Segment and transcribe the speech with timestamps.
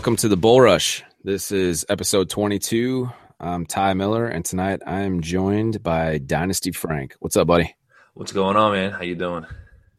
[0.00, 1.04] Welcome to the Bull Rush.
[1.24, 3.10] This is episode 22.
[3.38, 7.16] I'm Ty Miller, and tonight I am joined by Dynasty Frank.
[7.18, 7.76] What's up, buddy?
[8.14, 8.92] What's going on, man?
[8.92, 9.44] How you doing?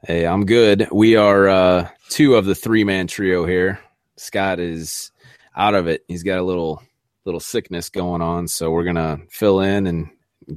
[0.03, 0.87] Hey, I'm good.
[0.91, 3.79] We are uh, two of the three man trio here.
[4.17, 5.11] Scott is
[5.55, 6.03] out of it.
[6.07, 6.81] He's got a little
[7.25, 10.09] little sickness going on, so we're gonna fill in and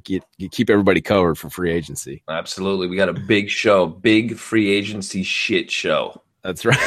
[0.04, 2.22] get, get keep everybody covered for free agency.
[2.30, 6.22] Absolutely, we got a big show, big free agency shit show.
[6.44, 6.78] That's right.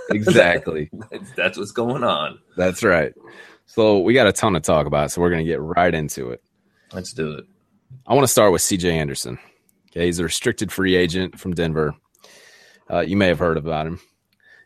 [0.10, 0.90] exactly.
[1.10, 2.40] That's, that's what's going on.
[2.56, 3.14] That's right.
[3.66, 6.42] So we got a ton to talk about, so we're gonna get right into it.
[6.92, 7.44] Let's do it.
[8.04, 9.38] I want to start with CJ Anderson.
[9.90, 11.94] Okay, he's a restricted free agent from Denver.
[12.90, 14.00] Uh, you may have heard about him.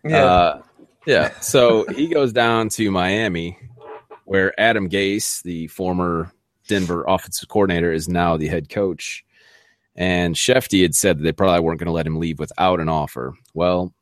[0.04, 0.24] Yeah.
[0.24, 0.62] Uh,
[1.06, 1.38] yeah.
[1.40, 3.58] So he goes down to Miami,
[4.24, 6.32] where Adam Gase, the former
[6.66, 9.22] Denver offensive coordinator, is now the head coach.
[9.94, 12.88] And Shefty had said that they probably weren't going to let him leave without an
[12.88, 13.34] offer.
[13.52, 13.92] Well,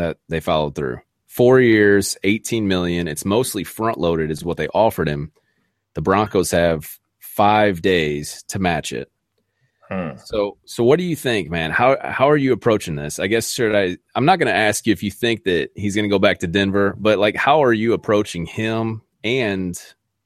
[0.00, 0.98] that they followed through.
[1.26, 3.06] Four years, 18 million.
[3.06, 5.30] It's mostly front loaded, is what they offered him.
[5.94, 9.10] The Broncos have five days to match it.
[9.90, 10.16] Hmm.
[10.24, 11.70] So, so what do you think, man?
[11.72, 13.18] How how are you approaching this?
[13.18, 13.96] I guess should I?
[14.14, 16.38] I'm not going to ask you if you think that he's going to go back
[16.38, 19.80] to Denver, but like, how are you approaching him and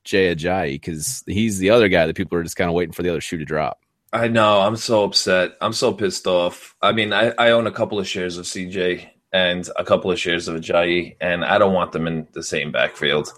[0.05, 0.75] Jay Ajayi?
[0.75, 3.23] Because he's the other guy that people are just kind of waiting for the other
[3.23, 3.81] shoe to drop.
[4.13, 4.61] I know.
[4.61, 5.57] I'm so upset.
[5.61, 6.77] I'm so pissed off.
[6.83, 10.19] I mean, I, I own a couple of shares of CJ and a couple of
[10.19, 13.29] shares of Ajayi, and I don't want them in the same backfield.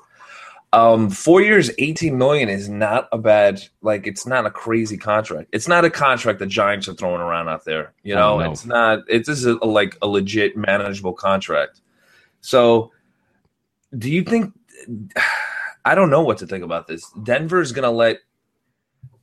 [0.74, 5.48] Um, four years, 18 million is not a bad, like, it's not a crazy contract.
[5.52, 7.94] It's not a contract the Giants are throwing around out there.
[8.02, 8.50] You know, Oh, no.
[8.52, 11.80] it's not, it's just a, like a legit manageable contract.
[12.42, 12.92] So,
[13.96, 14.52] do you think,
[15.86, 17.10] I don't know what to think about this.
[17.22, 18.18] Denver's going to let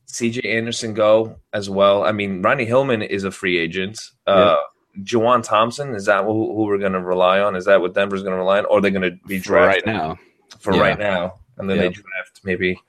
[0.08, 2.02] CJ Anderson go as well.
[2.04, 4.00] I mean, Ronnie Hillman is a free agent.
[4.26, 4.56] Uh,
[5.02, 7.56] Juwan Thompson, is that who, who we're going to rely on?
[7.56, 8.66] Is that what Denver's going to rely on?
[8.66, 10.18] Or are they're going to be For right now.
[10.60, 10.80] for Yeah.
[10.80, 12.80] right now, and then they draft maybe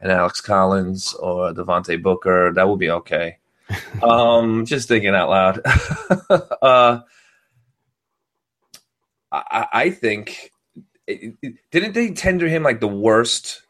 [0.00, 2.52] an Alex Collins or Devontae Booker.
[2.52, 3.38] That would be okay.
[4.02, 5.60] um, just thinking out loud.
[6.62, 7.00] uh,
[9.32, 10.52] I, I think
[11.06, 13.62] didn't they tender him like the worst,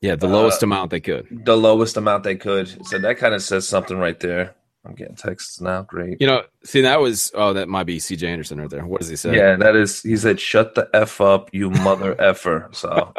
[0.00, 1.26] Yeah, the Uh, lowest amount they could.
[1.44, 2.86] the lowest amount they could?
[2.86, 4.54] So that kind of says something right there.
[4.86, 5.82] I'm getting texts now.
[5.82, 6.20] Great.
[6.20, 8.86] You know, see that was oh, that might be CJ Anderson right there.
[8.86, 9.36] What does he say?
[9.36, 10.02] Yeah, that is.
[10.02, 13.12] He said, "Shut the f up, you mother effer." So,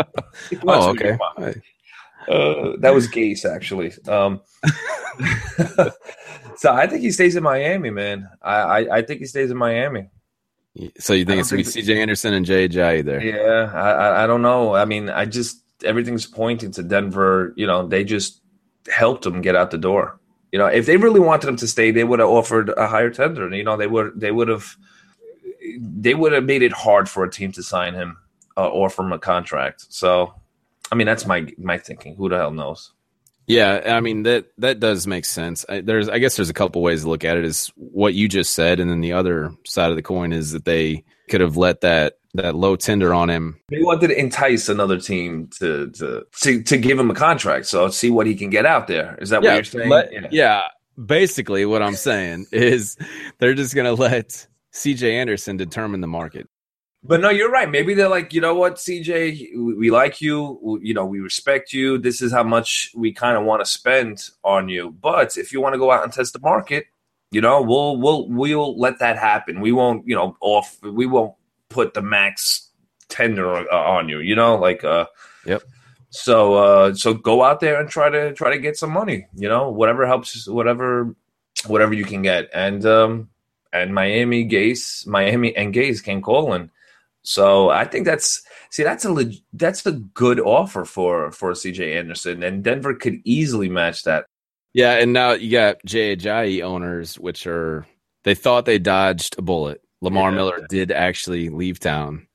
[0.63, 1.17] Oh, okay.
[2.27, 3.93] Uh, that was Gase, actually.
[4.07, 4.41] Um,
[6.57, 8.29] so I think he stays in Miami, man.
[8.41, 10.09] I, I, I think he stays in Miami.
[10.99, 13.21] So you think it's gonna be CJ Anderson and Jay Ajayi there?
[13.21, 14.75] Yeah, I, I don't know.
[14.75, 17.53] I mean, I just everything's pointing to Denver.
[17.55, 18.41] You know, they just
[18.93, 20.19] helped him get out the door.
[20.57, 23.11] You know, if they really wanted him to stay, they would have offered a higher
[23.11, 23.45] tender.
[23.45, 24.75] and You know, they would they would have
[25.79, 28.17] they would have made it hard for a team to sign him
[28.57, 29.85] uh, or from a contract.
[29.89, 30.33] So,
[30.91, 32.15] I mean, that's my my thinking.
[32.15, 32.91] Who the hell knows?
[33.45, 35.63] Yeah, I mean that that does make sense.
[35.69, 37.45] I, there's, I guess, there's a couple ways to look at it.
[37.45, 40.65] Is what you just said, and then the other side of the coin is that
[40.65, 43.59] they could have let that that low tender on him.
[43.69, 47.65] They wanted to entice another team to to to, to give him a contract.
[47.67, 49.17] So see what he can get out there.
[49.21, 49.89] Is that what you're saying?
[49.89, 50.63] let- yeah.
[51.03, 52.97] Basically, what I'm saying is
[53.39, 56.47] they're just gonna let CJ Anderson determine the market.
[57.03, 57.69] But no, you're right.
[57.69, 60.59] Maybe they're like, you know what, CJ, we, we like you.
[60.61, 61.97] We- You know, we respect you.
[61.99, 64.91] This is how much we kind of want to spend on you.
[64.99, 66.85] But if you want to go out and test the market,
[67.31, 69.61] you know, we'll we'll we'll let that happen.
[69.61, 70.77] We won't, you know, off.
[70.81, 71.33] We won't
[71.69, 72.69] put the max
[73.09, 74.19] tender uh, on you.
[74.19, 75.05] You know, like uh,
[75.47, 75.63] Yep.
[76.09, 79.27] So uh, so go out there and try to try to get some money.
[79.35, 81.15] You know, whatever helps, whatever
[81.65, 82.49] whatever you can get.
[82.53, 83.29] And um,
[83.73, 86.69] and Miami Gase, Miami and Gase came calling.
[87.23, 91.97] So I think that's see that's a leg, that's a good offer for for CJ
[91.97, 94.25] Anderson, and Denver could easily match that.
[94.73, 97.85] Yeah, and now you got Jay Ajayi owners, which are
[98.23, 99.81] they thought they dodged a bullet.
[100.01, 100.35] Lamar Yeah.
[100.35, 102.27] Miller did actually leave town.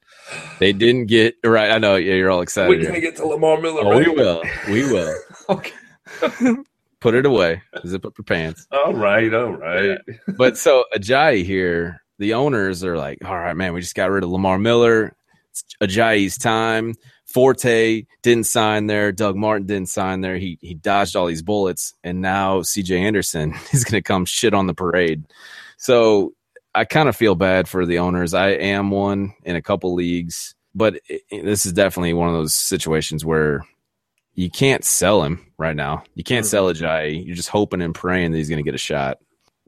[0.61, 1.71] They didn't get right.
[1.71, 1.97] I know.
[1.97, 2.69] Yeah, you're all excited.
[2.69, 3.83] We're gonna get to Lamar Miller.
[3.85, 4.43] Oh, we will.
[4.69, 5.15] We will.
[5.49, 5.73] Okay.
[7.01, 7.61] Put it away.
[7.85, 8.67] Zip up your pants.
[8.71, 9.33] All right.
[9.35, 9.99] All right.
[10.39, 14.23] But so Ajayi here, the owners are like, all right, man, we just got rid
[14.23, 15.17] of Lamar Miller.
[15.51, 16.95] It's Ajayi's time.
[17.27, 19.11] Forte didn't sign there.
[19.11, 20.37] Doug Martin didn't sign there.
[20.37, 24.55] He he dodged all these bullets, and now CJ Anderson is going to come shit
[24.55, 25.25] on the parade.
[25.79, 26.35] So
[26.75, 28.35] I kind of feel bad for the owners.
[28.35, 32.55] I am one in a couple leagues, but it, this is definitely one of those
[32.55, 33.65] situations where
[34.35, 36.03] you can't sell him right now.
[36.15, 36.49] You can't Mhm.
[36.49, 37.27] sell Ajayi.
[37.27, 39.19] You're just hoping and praying that he's going to get a shot.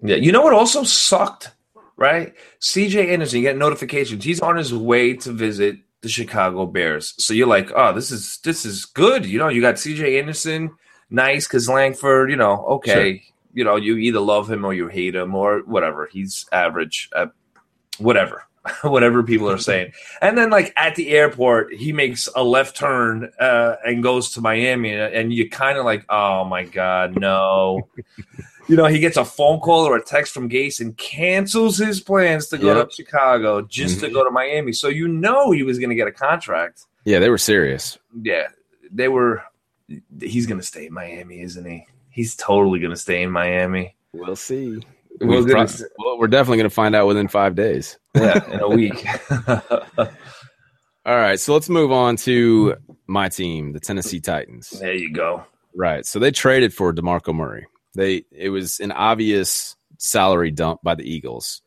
[0.02, 0.16] Yeah.
[0.16, 1.50] You know what also sucked,
[1.96, 2.32] right?
[2.60, 4.24] CJ Anderson, you get notifications.
[4.24, 7.14] He's on his way to visit the Chicago Bears.
[7.18, 9.24] So you're like, oh, this is this is good.
[9.26, 10.18] You know, you got C.J.
[10.18, 10.70] Anderson,
[11.10, 12.30] nice because Langford.
[12.30, 13.18] You know, okay.
[13.18, 13.33] Sure.
[13.54, 16.06] You know, you either love him or you hate him or whatever.
[16.12, 17.08] He's average.
[17.14, 17.26] Uh,
[17.98, 18.44] whatever.
[18.82, 19.92] whatever people are saying.
[20.20, 24.40] And then, like at the airport, he makes a left turn uh, and goes to
[24.40, 27.88] Miami, and you kind of like, oh my god, no.
[28.68, 32.00] you know, he gets a phone call or a text from Gase and cancels his
[32.00, 32.88] plans to go yep.
[32.88, 34.06] to Chicago just mm-hmm.
[34.06, 34.72] to go to Miami.
[34.72, 36.86] So you know he was going to get a contract.
[37.04, 37.98] Yeah, they were serious.
[38.22, 38.48] Yeah,
[38.90, 39.42] they were.
[40.18, 41.86] He's going to stay in Miami, isn't he?
[42.14, 43.96] He's totally going to stay in Miami.
[44.12, 44.80] We'll see.
[45.20, 45.66] We're, pro-
[45.98, 47.98] well, we're definitely going to find out within five days.
[48.14, 49.04] Yeah, in a week.
[49.98, 52.76] All right, so let's move on to
[53.08, 54.70] my team, the Tennessee Titans.
[54.70, 55.44] There you go.
[55.74, 56.06] Right.
[56.06, 57.66] So they traded for DeMarco Murray.
[57.96, 61.62] They it was an obvious salary dump by the Eagles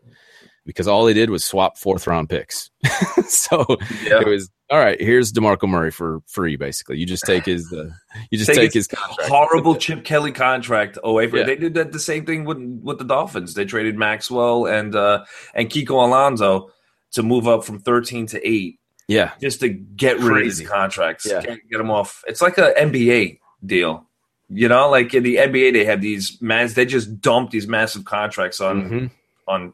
[0.65, 2.71] because all they did was swap fourth round picks.
[3.27, 3.65] so
[4.03, 4.21] yeah.
[4.21, 4.99] it was all right.
[4.99, 6.57] Here's Demarco Murray for free.
[6.57, 7.89] Basically, you just take his uh,
[8.29, 9.29] you just take, take his contract.
[9.29, 11.27] horrible Chip Kelly contract away.
[11.27, 11.45] For, yeah.
[11.45, 13.53] They did that the same thing with with the Dolphins.
[13.53, 15.23] They traded Maxwell and uh,
[15.53, 16.71] and Kiko Alonso
[17.11, 18.79] to move up from thirteen to eight.
[19.07, 21.25] Yeah, just to get rid of these contracts.
[21.25, 21.41] Yeah.
[21.41, 22.25] Get, get them off.
[22.27, 24.05] It's like an NBA deal.
[24.49, 26.73] You know, like in the NBA, they have these mass.
[26.73, 29.05] They just dump these massive contracts on mm-hmm.
[29.47, 29.73] on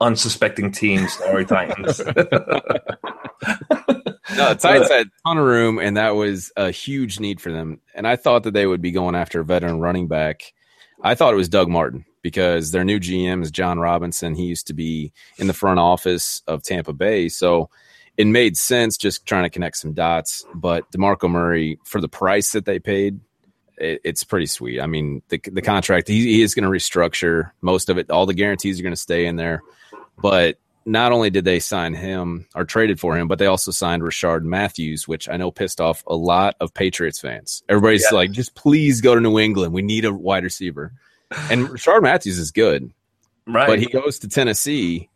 [0.00, 1.12] unsuspecting teams.
[1.14, 2.00] Sorry, Titans.
[4.36, 7.80] no, Titans had a ton of room, and that was a huge need for them.
[7.94, 10.52] And I thought that they would be going after a veteran running back.
[11.02, 14.34] I thought it was Doug Martin because their new GM is Jon Robinson.
[14.34, 17.68] He used to be in the front office of Tampa Bay, so
[18.16, 20.44] it made sense just trying to connect some dots.
[20.54, 23.20] But Demarco Murray, for the price that they paid,
[23.78, 24.80] it, it's pretty sweet.
[24.80, 28.10] I mean, the the contract he, he is going to restructure most of it.
[28.10, 29.62] All the guarantees are going to stay in there,
[30.20, 34.02] but not only did they sign him or traded for him, but they also signed
[34.02, 37.62] Rishard Matthews, which I know pissed off a lot of Patriots fans.
[37.68, 38.16] Everybody's yeah.
[38.16, 39.72] like, just please go to New England.
[39.72, 40.92] We need a wide receiver.
[41.50, 42.92] And Rishard Matthews is good.
[43.46, 43.66] Right.
[43.66, 45.08] But he goes to Tennessee,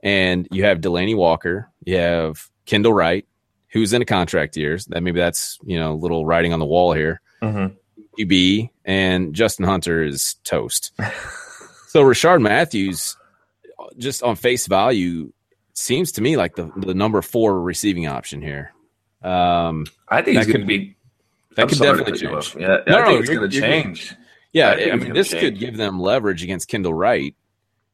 [0.00, 3.26] and you have Delanie Walker, you have Kendall Wright,
[3.68, 4.86] who's in a contract years.
[4.86, 7.20] That maybe that's you know a little writing on the wall here.
[7.42, 7.74] Mm-hmm.
[8.18, 10.92] QB, and Justin Hunter is toast.
[11.88, 13.16] so Rishard Matthews,
[13.96, 15.32] just on face value,
[15.74, 18.72] seems to me like the, the number four receiving option here.
[19.22, 20.96] Um, I think going to be.
[21.56, 22.56] That I'm could definitely change.
[22.56, 24.14] Yeah, no, I think no, it's going to change.
[24.52, 25.42] Yeah, I, I mean, this change.
[25.42, 27.34] could give them leverage against Kendall Wright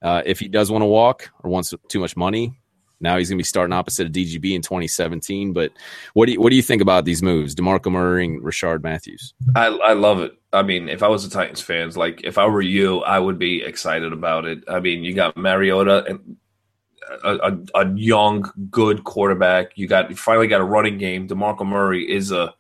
[0.03, 2.59] uh, if he does want to walk or wants too much money.
[3.01, 5.53] Now he's going to be starting opposite of DGB in 2017.
[5.53, 5.73] But
[6.15, 9.35] what do you, what do you think about these moves, Demarco Murray and Rishard Matthews?
[9.55, 10.33] I, I love it.
[10.53, 13.39] I mean, if I was a Titans fans, like if I were you, I would
[13.39, 14.65] be excited about it.
[14.69, 16.37] I mean, you got Mariota and
[17.23, 19.77] a, a, a young, good quarterback.
[19.77, 21.29] You got you finally got a running game.
[21.29, 22.55] Demarco Murray is a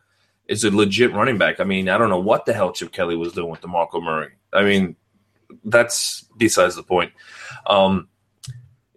[0.49, 1.61] is a legit running back.
[1.61, 4.33] I mean, I don't know what the hell Chip Kelly was doing with Demarco Murray.
[4.52, 4.97] I mean,
[5.64, 7.12] that's besides the point.
[7.66, 8.09] Um,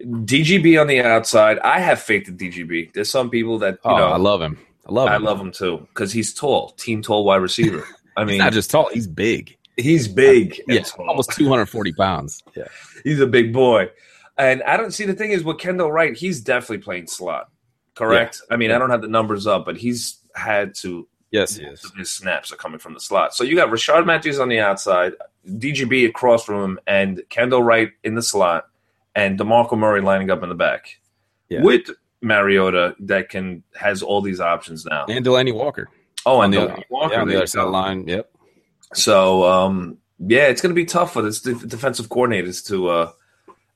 [0.01, 1.59] DGB on the outside.
[1.59, 2.93] I have faith in DGB.
[2.93, 4.07] There's some people that you oh, know.
[4.07, 4.57] I love him.
[4.87, 5.13] I love him.
[5.13, 7.85] I love him too because he's tall, team tall wide receiver.
[8.17, 9.57] I mean, he's not just tall; he's big.
[9.77, 10.61] He's big.
[10.67, 12.43] Yeah, almost 240 pounds.
[12.55, 12.67] Yeah,
[13.03, 13.89] he's a big boy.
[14.37, 17.49] And I don't see the thing is with Kendall Wright, he's definitely playing slot.
[17.95, 18.41] Correct.
[18.41, 18.53] Yeah.
[18.53, 18.77] I mean, yeah.
[18.77, 21.07] I don't have the numbers up, but he's had to.
[21.31, 21.85] Yes, he is.
[21.97, 23.35] His snaps are coming from the slot.
[23.35, 25.13] So you got Rishard Matthews on the outside,
[25.45, 28.68] DGB across from him, and Kendall Wright in the slot
[29.19, 30.97] and DeMarco Murray lining up in the back
[31.49, 31.61] yeah.
[31.61, 31.89] with
[32.21, 35.05] Mariota that can has all these options now.
[35.07, 35.89] And Delanie Walker.
[36.25, 38.07] Oh, and Delanie Walker yeah, on the other side of the line.
[38.07, 38.31] Yep.
[38.93, 41.31] So um, yeah, it's going to be tough for the
[41.67, 43.11] defensive coordinators to uh,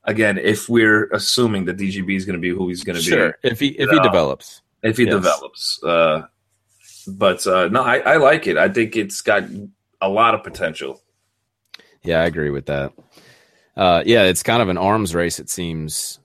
[0.04, 3.34] again if we're assuming that DGB is going to be who he's going to sure.
[3.42, 3.50] be.
[3.50, 4.62] If he if he uh, develops.
[4.82, 5.14] If he yes.
[5.14, 5.82] develops.
[5.82, 6.26] Uh,
[7.06, 8.56] but uh, no, I, I like it.
[8.56, 9.44] I think it's got
[10.00, 11.02] a lot of potential.
[12.02, 12.92] Yeah, I agree with that
[13.76, 15.38] uh, yeah, it's kind of an arms race.
[15.38, 16.20] It seems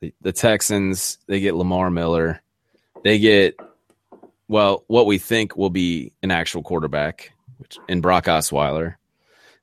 [0.00, 2.42] the, the Texans they get Lamar Miller,
[3.04, 3.56] they get
[4.48, 8.96] well what we think will be an actual quarterback, which in Brock Osweiler.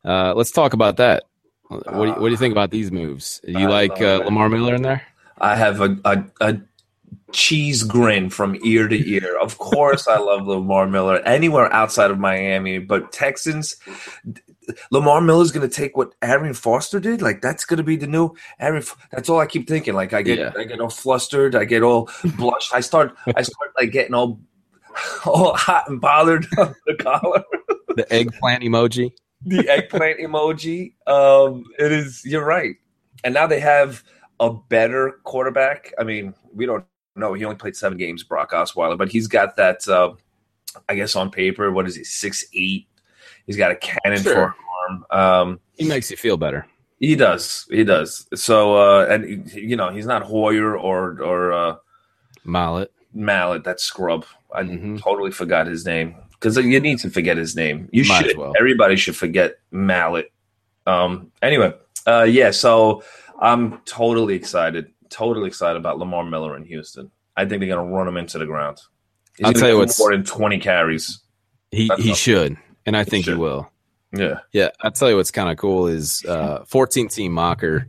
[0.03, 1.23] Uh, let's talk about that.
[1.67, 3.41] What do, you, what do you think about these moves?
[3.43, 5.01] You I like uh, Lamar Miller in there?
[5.39, 6.61] I have a, a, a
[7.31, 9.37] cheese grin from ear to ear.
[9.41, 13.77] Of course, I love Lamar Miller anywhere outside of Miami, but Texans,
[14.91, 17.21] Lamar Miller's going to take what Arian Foster did.
[17.21, 18.83] Like that's going to be the new Arian.
[19.11, 19.93] That's all I keep thinking.
[19.93, 20.51] Like I get, yeah.
[20.57, 21.55] I get all flustered.
[21.55, 22.73] I get all blushed.
[22.73, 24.39] I start, I start like getting all,
[25.25, 27.43] all hot and bothered on the collar.
[27.95, 29.11] the eggplant emoji.
[29.45, 30.93] the eggplant emoji.
[31.07, 32.23] Um, it is.
[32.25, 32.75] You're right.
[33.23, 34.03] And now they have
[34.39, 35.93] a better quarterback.
[35.99, 37.33] I mean, we don't know.
[37.33, 39.87] he only played seven games, Brock Osweiler, but he's got that.
[39.87, 40.13] Uh,
[40.89, 42.03] I guess on paper, what is he?
[42.03, 42.87] Six eight.
[43.45, 44.33] He's got a cannon Sure.
[44.33, 44.43] for
[44.89, 45.49] an arm.
[45.49, 46.65] Um, He makes you feel better.
[46.99, 47.65] he does.
[47.69, 48.27] He does.
[48.35, 51.75] So, uh, and you know, he's not Hoyer or or uh,
[52.43, 52.91] Mallett.
[53.13, 53.63] Mallett.
[53.63, 54.25] That scrub.
[54.53, 54.99] I Mhm.
[55.01, 57.89] totally forgot his name because you need to forget his name.
[57.91, 58.37] You Might should.
[58.37, 58.53] well.
[58.57, 60.31] Everybody should forget Mallett.
[60.87, 61.31] Um.
[61.41, 61.73] Anyway,
[62.07, 62.51] uh, yeah.
[62.51, 63.03] So
[63.39, 64.91] I'm totally excited.
[65.09, 67.11] Totally excited about Lamar Miller in Houston.
[67.37, 68.77] I think they're gonna run him into the ground.
[69.37, 71.21] He's I'll tell you what's- more than 20 carries.
[71.71, 73.69] He That's he should, and I think he will.
[74.11, 74.39] Yeah.
[74.53, 77.87] Yeah, I'll tell you what's kind of cool is uh, 14 team mocker.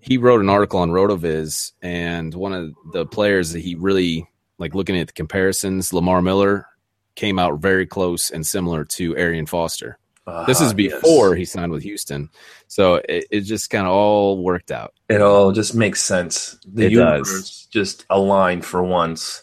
[0.00, 4.28] He wrote an article on Rotoviz, and one of the players that he really
[4.58, 6.66] like looking at the comparisons, Lamar Miller
[7.14, 9.98] came out very close and similar to Arian Foster.
[10.46, 12.30] This Ah, is before he signed with Houston,
[12.66, 14.94] so it, it just kind of all worked out.
[15.10, 16.58] it all just makes sense.
[16.72, 17.66] The It universe does.
[17.70, 19.42] just aligned for once.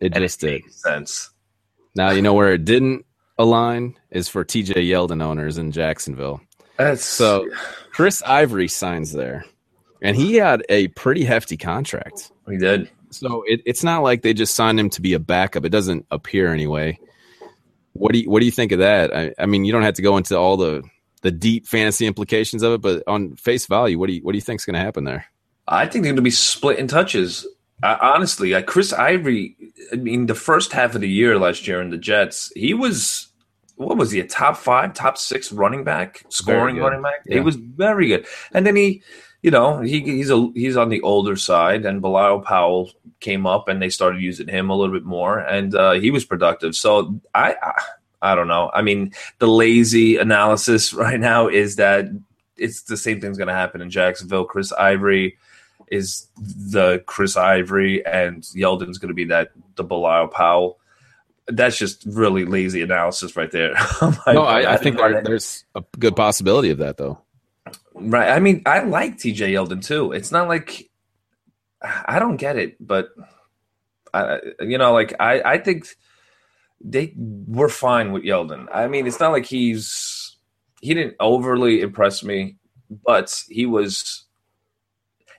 [0.00, 0.62] It just it did.
[0.64, 1.30] makes sense.
[1.94, 3.04] Now you know where it didn't
[3.38, 6.40] align is for TJ Yeldon owners in Jacksonville.
[6.76, 7.48] That's So
[7.92, 9.44] Chris Ivory signs there,
[10.00, 12.32] and he had a pretty hefty contract.
[12.46, 12.90] we did.
[13.10, 15.64] So it, it's not like they just signed him to be a backup.
[15.64, 16.98] It doesn't appear anyway.
[17.92, 19.14] What do you what do you think of that?
[19.14, 20.82] I, I mean, you don't have to go into all the
[21.20, 24.38] the deep fantasy implications of it, but on face value, what do you what do
[24.38, 25.26] you think's going to happen there?
[25.68, 27.46] I think they're going to be split in touches.
[27.82, 29.56] I, honestly, like Chris Ivory.
[29.92, 33.28] I mean, the first half of the year last year in the Jets, he was
[33.76, 37.22] what was he a top five, top six running back, scoring running back?
[37.26, 38.26] He was very good.
[38.52, 39.02] And then he,
[39.42, 43.68] you know, he he's a he's on the older side, and Bilal Powell came up,
[43.68, 46.74] and they started using him a little bit more, and uh, he was productive.
[46.74, 47.72] So I, I
[48.22, 48.70] I don't know.
[48.72, 52.06] I mean, the lazy analysis right now is that
[52.56, 54.44] it's the same thing's going to happen in Jacksonville.
[54.44, 55.36] Chris Ivory
[55.90, 60.78] is the Chris Ivory, and Yeldon's going to be that the Bilal Powell.
[61.48, 63.74] That's just really lazy analysis right there.
[64.00, 67.20] Oh I'm like, no, I, I think there, there's a good possibility of that, though.
[67.94, 68.30] right.
[68.30, 70.12] I mean, I like TJ Yeldon too.
[70.12, 70.90] It's not like
[71.82, 73.08] I don't get it, but
[74.14, 75.86] I, you know, like I, I think
[76.80, 78.68] they were fine with Yeldon.
[78.72, 80.36] I mean, it's not like he's
[80.80, 82.56] he didn't overly impress me,
[83.04, 84.24] but he was.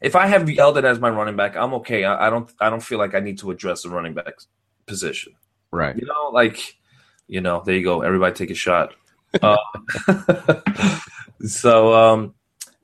[0.03, 2.03] If I have Yeldon as my running back, I'm okay.
[2.03, 2.51] I, I don't.
[2.59, 4.33] I don't feel like I need to address the running back
[4.85, 5.33] position.
[5.71, 5.95] Right.
[5.95, 6.75] You know, like
[7.27, 8.01] you know, there you go.
[8.01, 8.93] Everybody take a shot.
[9.41, 9.57] Uh,
[11.45, 12.35] so um,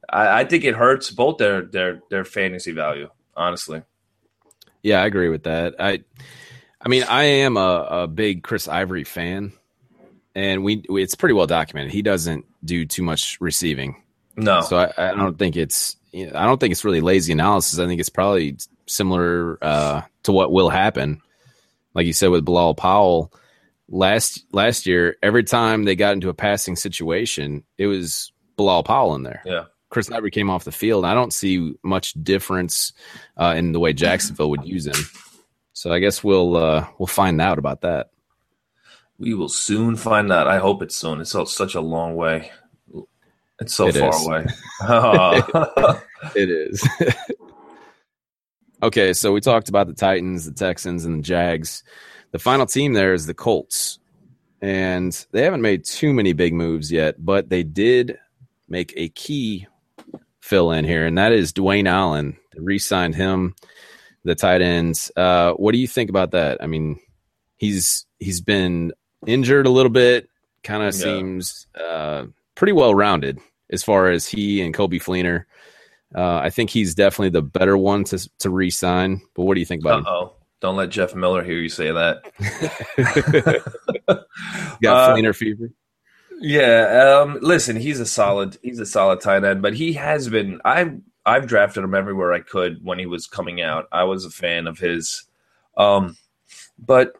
[0.10, 3.10] I, I think it hurts both their their their fantasy value.
[3.36, 3.84] Honestly,
[4.82, 5.76] Yeah, I agree with that.
[5.80, 6.04] I,
[6.82, 9.54] I mean, I am a, a big Chris Ivory fan,
[10.36, 11.92] and we, we it's pretty well documented.
[11.92, 14.02] He doesn't do too much receiving,
[14.36, 14.62] no.
[14.62, 17.80] so I, I don't think it's you know, I don't think it's really lazy analysis.
[17.80, 21.22] I think it's probably similar uh, to what will happen,
[21.94, 23.34] like you said with Bilal Powell
[23.88, 25.18] last last year.
[25.22, 29.42] Every time they got into a passing situation, it was Bilal Powell in there.
[29.46, 29.66] Yeah.
[29.90, 31.04] Chris Ivory came off the field.
[31.04, 32.94] I don't see much difference
[33.38, 35.04] uh, in the way Jacksonville would use him.
[35.74, 38.12] So I guess we'll uh, we'll find out about that.
[39.18, 40.48] We will soon find out.
[40.48, 41.20] I hope it's soon.
[41.22, 42.52] It's such a long way.
[43.62, 44.26] It's so It far is.
[44.26, 44.46] away.
[44.84, 46.02] Oh.
[46.36, 46.86] It is.
[48.84, 51.84] okay, so we talked about the Titans, the Texans, and the Jags.
[52.32, 54.00] The final team there is the Colts.
[54.62, 58.18] And they haven't made too many big moves yet, but they did
[58.68, 59.68] make a key
[60.42, 62.38] fill in here, and that is Dwayne Allen.
[62.54, 63.56] They re signed him,
[64.26, 65.12] the tight ends.
[65.16, 66.58] Uh, what do you think about that?
[66.62, 67.00] I mean,
[67.56, 68.92] he's he's been
[69.26, 70.28] injured a little bit,
[70.64, 71.04] kind of Yeah.
[71.04, 72.26] seems uh,
[72.56, 73.40] pretty well rounded
[73.72, 75.46] as far as he and Coby Fleener.
[76.16, 79.22] Uh, I think he's definitely the better one to to re-sign.
[79.36, 80.06] But what do you think about?
[80.06, 80.34] Uh-oh.
[80.60, 82.24] Don't let Jeff Miller hear you say that.
[84.82, 85.72] Got Uh, Fleener fever.
[86.42, 90.62] Yeah, um, listen, he's a solid he's a solid tight end, but he has been
[90.66, 90.92] I
[91.26, 93.88] I've drafted him everywhere I could when he was coming out.
[93.92, 95.26] I was a fan of his.
[95.78, 96.18] Um
[96.78, 97.14] but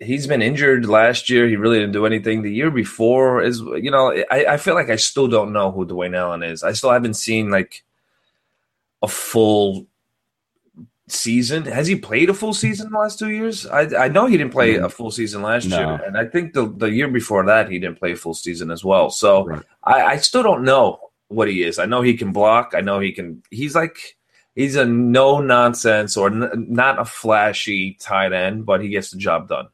[0.00, 1.46] he's been injured last year.
[1.48, 2.42] He really didn't do anything.
[2.42, 5.86] The year before is you know, I, I feel like I still don't know who
[5.86, 6.62] Dwayne Allen is.
[6.62, 7.84] I still haven't seen like
[9.02, 9.86] a full
[11.08, 11.64] season.
[11.64, 13.66] Has he played a full season in the last two years?
[13.66, 15.78] I I know he didn't play a full season last No.
[15.78, 18.70] year, and I think the the year before that he didn't play a full season
[18.70, 19.10] as well.
[19.10, 19.62] So Right.
[19.84, 20.98] I, I still don't know
[21.28, 21.78] what he is.
[21.78, 22.72] I know he can block.
[22.76, 23.42] I know he can.
[23.50, 24.16] He's like
[24.54, 29.18] he's a no nonsense or n- not a flashy tight end, but he gets the
[29.18, 29.68] job done.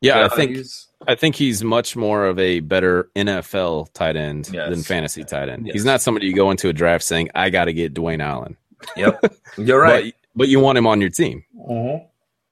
[0.00, 4.50] Yeah, I think he's- I think he's much more of a better NFL tight end
[4.52, 4.68] Yes.
[4.70, 5.66] than fantasy tight end.
[5.66, 5.72] Yes.
[5.72, 8.56] He's not somebody you go into a draft saying, "I got to get Dwayne Allen,"
[8.96, 9.24] Yep,
[9.58, 10.14] you're right.
[10.34, 11.42] but but you want him on your team.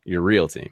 [0.05, 0.71] your real team.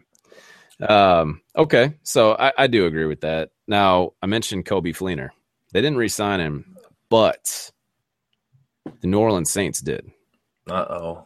[0.88, 3.50] Um, okay, so I, I do agree with that.
[3.66, 5.30] Now I mentioned Coby Fleener.
[5.73, 6.76] They didn't re-sign him,
[7.11, 7.71] but
[9.00, 10.11] the New Orleans Saints did.
[10.71, 11.25] Uh oh.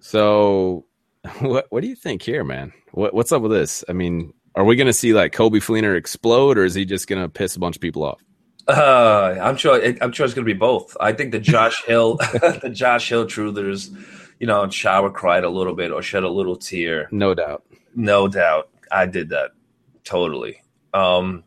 [0.00, 0.86] So,
[1.40, 2.72] what what do you think here, man?
[2.92, 3.84] What what's up with this?
[3.88, 7.06] I mean, are we going to see like Coby Fleener explode, or is he just
[7.06, 8.22] going to piss a bunch of people off?
[8.66, 9.80] Uh, I'm sure.
[10.00, 10.96] I'm sure it's going to be both.
[11.00, 12.16] I think the Josh Hill,
[12.62, 13.90] the Josh Hill truthers,
[14.38, 17.08] you know, shower cried a little bit or shed a little tear.
[17.10, 17.64] No doubt.
[17.94, 18.68] No doubt.
[18.90, 19.52] I did that
[20.04, 20.62] totally.
[20.92, 21.44] Um,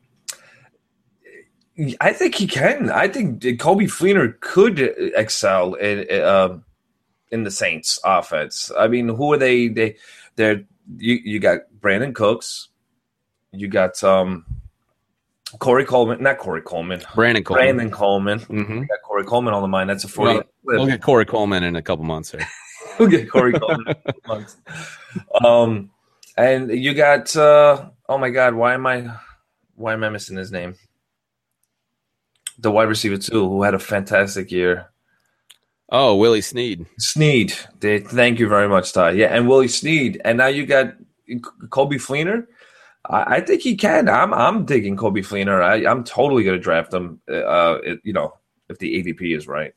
[1.99, 2.89] I think he can.
[2.89, 6.59] I think Coby Fleener could excel in uh,
[7.31, 8.71] in the Saints offense.
[8.77, 9.69] I mean, who are they?
[9.69, 9.95] They
[10.35, 10.63] they're
[10.97, 12.69] you, you got Brandin Cooks,
[13.53, 14.45] you got um
[15.59, 17.65] Corey Coleman, not Corey Coleman, Brandon Coleman.
[17.65, 18.39] Brandon Coleman.
[18.39, 18.79] Mm-hmm.
[18.81, 19.89] Got Corey Coleman on the mind.
[19.89, 20.33] That's a forty.
[20.63, 22.45] Well, we'll get Corey Coleman in a couple months here.
[22.99, 23.85] we'll get Corey Coleman.
[23.87, 24.57] in a couple months.
[25.43, 25.91] Um,
[26.37, 29.15] and you got uh, oh my god, why am I
[29.75, 30.75] why am I missing his name?
[32.57, 34.89] The wide receiver too, who had a fantastic year.
[35.89, 36.87] Oh, Willie Snead.
[36.97, 37.53] Snead.
[37.79, 39.11] They, thank you very much, Ty.
[39.11, 40.19] Yeah, and Willie Snead.
[40.25, 40.95] And now you got
[41.29, 42.47] Coby Fleener.
[43.09, 44.09] I, I think he can.
[44.09, 45.61] I'm I'm digging Coby Fleener.
[45.61, 47.19] I, I'm totally going to draft him.
[47.29, 48.33] Uh, it, you know,
[48.69, 49.73] if the ADP is right.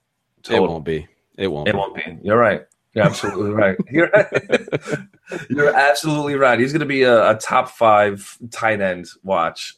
[0.49, 1.07] It won't be.
[1.37, 1.69] It won't.
[1.69, 1.79] It be.
[1.79, 2.19] won't be.
[2.23, 2.65] You're right.
[2.95, 3.77] You're absolutely right.
[3.91, 4.27] You're right.
[5.51, 6.59] You're absolutely right.
[6.59, 9.75] He's going to be a, a top five tight end watch.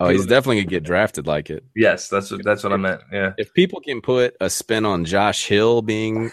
[0.00, 1.64] Oh, he's definitely gonna get drafted like it.
[1.76, 3.00] Yes, that's what that's what I meant.
[3.12, 3.32] Yeah.
[3.38, 6.32] If people can put a spin on Josh Hill being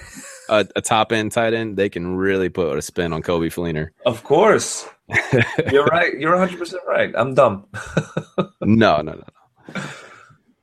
[0.50, 3.90] a, a top end tight end, they can really put a spin on Coby Fleener.
[4.06, 4.88] Of course.
[5.72, 6.14] You're right.
[6.18, 7.14] You're 100 percent right.
[7.16, 7.68] I'm dumb.
[8.62, 9.82] no, no, no, no.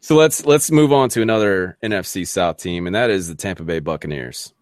[0.01, 3.63] So let's let's move on to another NFC South team, and that is the Tampa
[3.63, 4.55] Bay Buccaneers.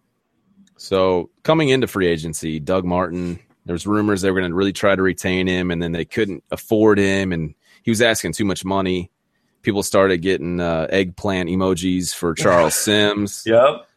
[0.77, 4.95] So coming into free agency, Doug Martin, there's rumors they were going to really try
[4.95, 7.55] to retain him, and then they couldn't afford him, and
[7.87, 9.09] he was asking too much money.
[9.61, 13.43] People started getting uh, eggplant emojis for Charles Sims.
[13.45, 13.87] Yep.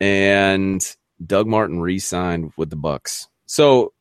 [0.00, 3.28] And Doug Martin re-signed with the Bucks.
[3.46, 3.92] So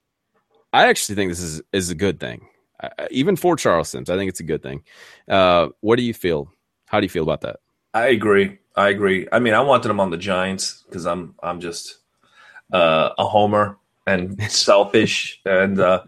[0.73, 2.47] I actually think this is is a good thing,
[2.81, 4.09] I, even for Charles Sims.
[4.09, 4.81] I think it's a good thing.
[5.27, 6.51] Uh, what do you feel?
[6.87, 7.57] How do you feel about that?
[7.93, 8.57] I agree.
[8.75, 9.27] I agree.
[9.31, 11.99] I mean, I wanted him on the Giants because I'm I'm just
[12.73, 16.05] uh, a homer and selfish, and uh,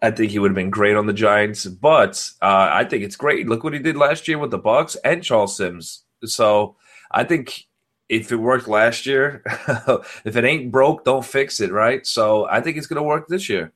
[0.00, 1.66] I think he would have been great on the Giants.
[1.66, 3.48] But uh, I think it's great.
[3.48, 6.04] Look what he did last year with the Bucks and Charles Sims.
[6.24, 6.76] So
[7.10, 7.66] I think
[8.08, 9.42] if it worked last year,
[10.24, 12.06] if it ain't broke, don't fix it, right?
[12.06, 13.72] So I think it's going to work this year.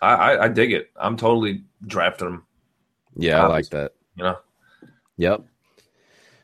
[0.00, 0.90] I, I, I dig it.
[0.96, 2.46] I'm totally drafting him.
[3.14, 3.92] Yeah, I like that.
[4.16, 4.38] You know.
[5.18, 5.44] Yep.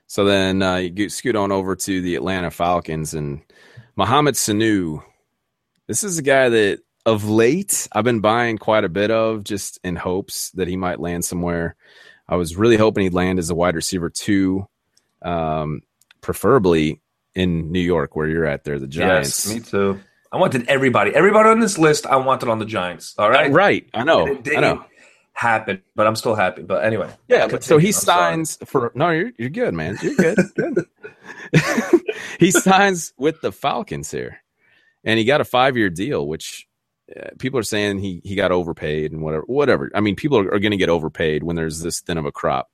[0.07, 3.43] So then uh, you scoot on over to the Atlanta Falcons and
[3.97, 5.03] Mohamed Sanu.
[5.87, 9.81] This is a guy that of late I've been buying quite a bit of just
[9.83, 11.75] in hopes that he might land somewhere.
[12.29, 14.69] I was really hoping he'd land as a wide receiver too,
[15.23, 15.81] um,
[16.21, 17.01] preferably
[17.35, 19.47] in New York where you're at there, the Giants.
[19.47, 20.01] Yes, me too.
[20.31, 22.07] I wanted everybody, everybody on this list.
[22.07, 23.15] I wanted on the Giants.
[23.17, 23.89] All right, right.
[23.95, 24.27] I know.
[24.29, 24.85] I know.
[25.33, 26.63] Happen, but I'm still happy.
[26.63, 27.47] But anyway, yeah.
[27.47, 28.67] But so he I'm signs sorry.
[28.67, 29.11] for no.
[29.11, 29.97] You're you're good, man.
[30.03, 30.39] You're good.
[30.57, 30.85] good.
[32.41, 34.43] he signs with the Falcons here,
[35.05, 36.68] and he got a five year deal, which
[37.17, 39.45] uh, people are saying he he got overpaid and whatever.
[39.47, 39.91] Whatever.
[39.95, 42.33] I mean, people are, are going to get overpaid when there's this thin of a
[42.33, 42.71] crop.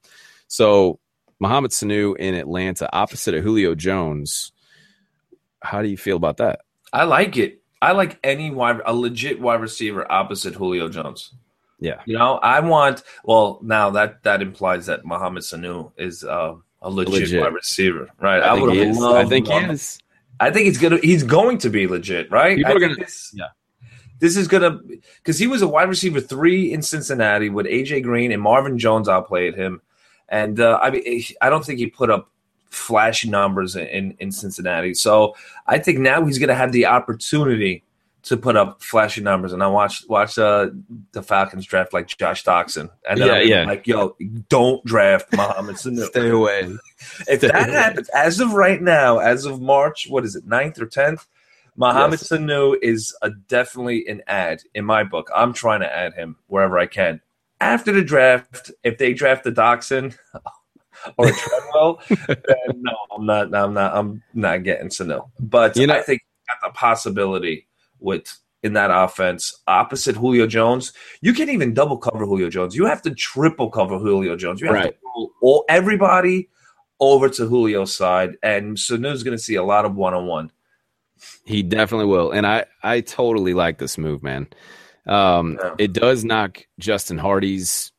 [0.49, 0.99] So
[1.40, 4.53] Mohamed Sanu in Atlanta, opposite of Julio Jones.
[5.62, 6.61] How do you feel about that?
[6.92, 7.62] I like it.
[7.81, 11.35] I like any wide, a legit wide receiver opposite Julio Jones.
[11.81, 13.03] Yeah, you know, I want.
[13.25, 18.09] Well, now that that implies that Mohamed Sanu is uh, a legit, legit, wide receiver,
[18.20, 18.42] right?
[18.42, 19.27] I, I would have loved.
[19.27, 19.99] I think he is.
[20.40, 20.99] I think he's gonna.
[20.99, 22.57] He's going to be legit, right?
[22.57, 23.07] People I are gonna.
[23.35, 23.49] Yeah.
[24.20, 24.79] This is gonna
[25.18, 29.09] because he was a wide receiver three in Cincinnati with AJ Green and Marvin Jones
[29.09, 29.81] outplayed him,
[30.29, 32.31] and uh, I mean, I don't think he put up
[32.70, 34.94] flashy numbers in in Cincinnati.
[34.94, 35.35] So
[35.66, 37.83] I think now he's gonna have the opportunity
[38.24, 39.53] to put up flashy numbers.
[39.53, 40.70] And I watched watch uh,
[41.12, 44.16] the Falcons draft like Josh Doctson, and yeah, yeah, like yo,
[44.48, 46.07] don't draft Mohamed Sanu.
[46.07, 46.74] Stay away.
[47.29, 47.72] if Stay that away.
[47.72, 51.27] happens, as of right now, as of March, what is it, 9th or tenth?
[51.76, 52.28] Mohamed Yes.
[52.28, 55.28] Sanu is a, definitely an ad in my book.
[55.34, 57.20] I'm trying to add him wherever I can.
[57.60, 60.16] After the draft, if they draft the Doctson
[61.16, 62.37] or Treadwell, then
[62.76, 63.54] no, I'm not.
[63.54, 63.96] I'm not.
[63.96, 65.28] I'm not getting Sanu.
[65.40, 66.22] But You know- I think
[66.62, 67.66] the possibility
[68.00, 68.26] with
[68.62, 72.74] in that offense opposite Julio Jones, you can't even double cover Julio Jones.
[72.74, 74.60] You have to triple cover Julio Jones.
[74.60, 74.92] You have Right.
[74.92, 76.48] to pull all everybody
[77.00, 80.50] over to Julio's side, and Sanu's going to see a lot of one on one.
[81.44, 84.48] He definitely will, and I I totally like this move, man.
[85.06, 85.74] Um, Yeah.
[85.78, 87.92] It does knock Justin Hardy's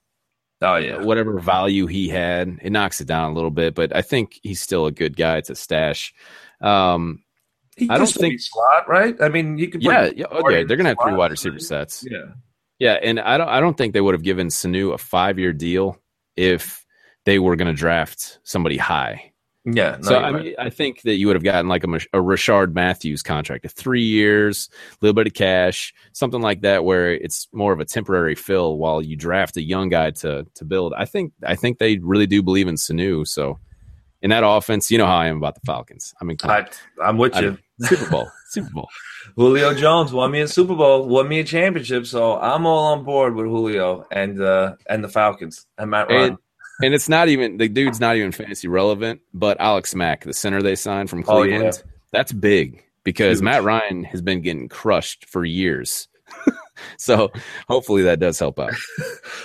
[0.61, 2.57] Oh yeah, whatever value he had.
[2.61, 5.37] It knocks it down a little bit, but I think he's still a good guy
[5.37, 6.13] It's a stash.
[6.61, 7.23] Um,
[7.77, 9.15] he I don't think- slot right.
[9.21, 10.63] I mean, you could yeah, yeah, okay.
[10.63, 12.05] They're gonna have three wide receiver sets.
[12.09, 12.31] Yeah,
[12.79, 15.51] Yeah, and I don't I don't think they would have given Sanu a five year
[15.53, 15.97] deal
[16.37, 16.83] if
[17.25, 19.31] they were going to draft somebody high.
[19.65, 19.97] Yeah.
[20.01, 20.55] No, so you're I right.
[20.59, 23.69] I think that you would have gotten like a, Mich- a Rishard Matthews contract, a
[23.69, 27.85] three years, a little bit of cash, something like that, where it's more of a
[27.85, 30.93] temporary fill while you draft a young guy to to build.
[30.95, 33.27] I think I think they really do believe in Sanu.
[33.27, 33.59] So
[34.21, 36.13] in that offense, you know how I am about the Falcons.
[36.21, 36.65] I mean, come on.
[37.01, 37.57] I, I'm with I- you.
[37.81, 38.87] Super Bowl, Super Bowl.
[39.35, 43.03] Julio Jones won me a Super Bowl, won me a championship, so I'm all on
[43.03, 46.29] board with Julio and uh, and the Falcons and Matt Ryan.
[46.29, 46.37] And,
[46.81, 50.61] and it's not even the dude's not even fantasy relevant, but Alex Mack, the center
[50.61, 51.57] they signed from Oh, yeah.
[51.57, 53.43] Cleveland, that's big because Huge.
[53.45, 56.07] Matt Ryan has been getting crushed for years.
[56.97, 57.31] so
[57.67, 58.73] hopefully that does help out.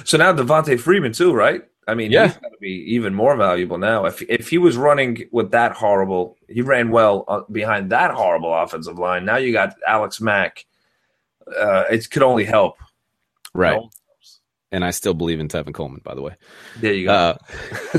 [0.04, 1.62] So now Devonta Freeman too, right?
[1.86, 2.28] I mean, Yeah.
[2.28, 4.06] he's got to be even more valuable now.
[4.06, 8.52] If if he was running with that horrible, he ran well uh, behind that horrible
[8.54, 9.24] offensive line.
[9.24, 10.64] Now you got Alex Mack.
[11.46, 12.76] Uh, it could only help.
[13.54, 13.76] Right.
[13.76, 13.90] No.
[14.72, 16.36] And I still believe in Tevin Coleman, by the way.
[16.78, 17.12] There you go.
[17.12, 17.38] Uh,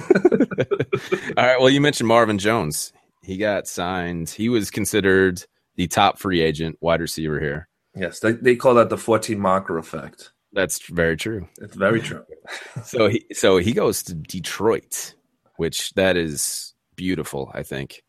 [1.37, 1.59] all right.
[1.59, 2.93] Well, you mentioned Marvin Jones.
[3.23, 4.29] He got signed.
[4.29, 5.43] He was considered
[5.75, 7.67] the top free agent wide receiver here.
[7.95, 10.31] yes, they, they call that the 14 marker effect.
[10.53, 11.47] That's very true.
[11.61, 12.25] It's very true.
[12.83, 15.13] so he so he goes to Detroit,
[15.55, 17.51] which that is beautiful.
[17.53, 18.03] I think,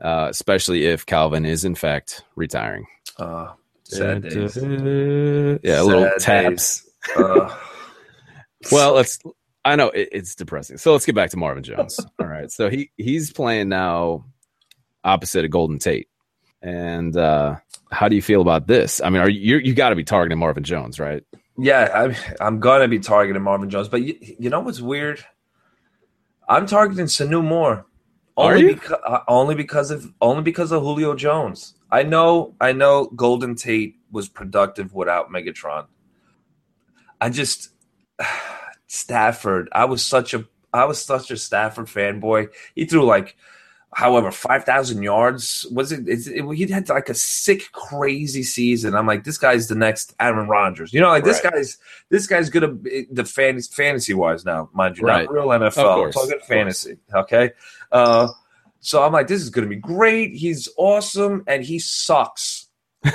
[0.00, 2.86] uh, especially if Calvin is in fact retiring.
[3.18, 3.52] Uh,
[3.84, 4.56] sad days.
[4.56, 6.88] Yeah, a little Sad taps.
[7.16, 7.56] Uh,
[8.70, 9.18] Well, let's.
[9.64, 10.78] I know it, it's depressing.
[10.78, 11.98] So let's get back to Marvin Jones.
[12.18, 12.50] All right.
[12.50, 14.24] So he he's playing now
[15.04, 16.08] opposite of Golden Tate.
[16.62, 17.56] And uh,
[17.90, 19.00] how do you feel about this?
[19.00, 21.22] I mean, are you you got to be targeting Marvin Jones, right?
[21.58, 25.24] Yeah, I'm, I'm gonna be targeting Marvin Jones, but you, you know what's weird?
[26.48, 27.86] I'm targeting Sanu more.
[28.36, 28.74] Are you?
[28.74, 31.74] because uh, only because of only because of Julio Jones.
[31.90, 35.86] I know I know Golden Tate was productive without Megatron.
[37.20, 37.70] I just
[38.86, 39.68] Stafford.
[39.72, 42.48] I was such a I was such a Stafford fanboy.
[42.74, 43.36] He threw like
[43.92, 45.66] however, 5,000 yards.
[45.72, 46.54] Was it, it?
[46.54, 48.94] He had like a sick, crazy season.
[48.94, 50.92] I'm like, this guy's the next Aaron Rodgers.
[50.92, 51.54] You know, like this Right.
[51.54, 51.78] guy's
[52.08, 55.24] this guy's good at the fantasy, fantasy wise now, mind you, Right.
[55.24, 56.12] not real NFL.
[56.12, 56.98] Talking fantasy.
[57.14, 57.50] Okay.
[57.90, 58.28] Uh,
[58.80, 60.34] so I'm like, this is going to be great.
[60.34, 62.68] He's awesome, and he sucks.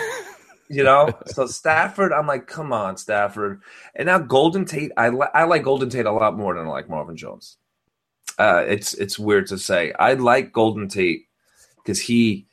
[0.70, 3.62] you know, so Stafford, I'm like, come on, Stafford.
[3.96, 6.70] And now Golden Tate, I li- I like Golden Tate a lot more than I
[6.70, 7.58] like Marvin Jones.
[8.38, 9.94] Uh, it's it's weird to say.
[9.94, 11.28] I like Golden Tate
[11.78, 12.48] because he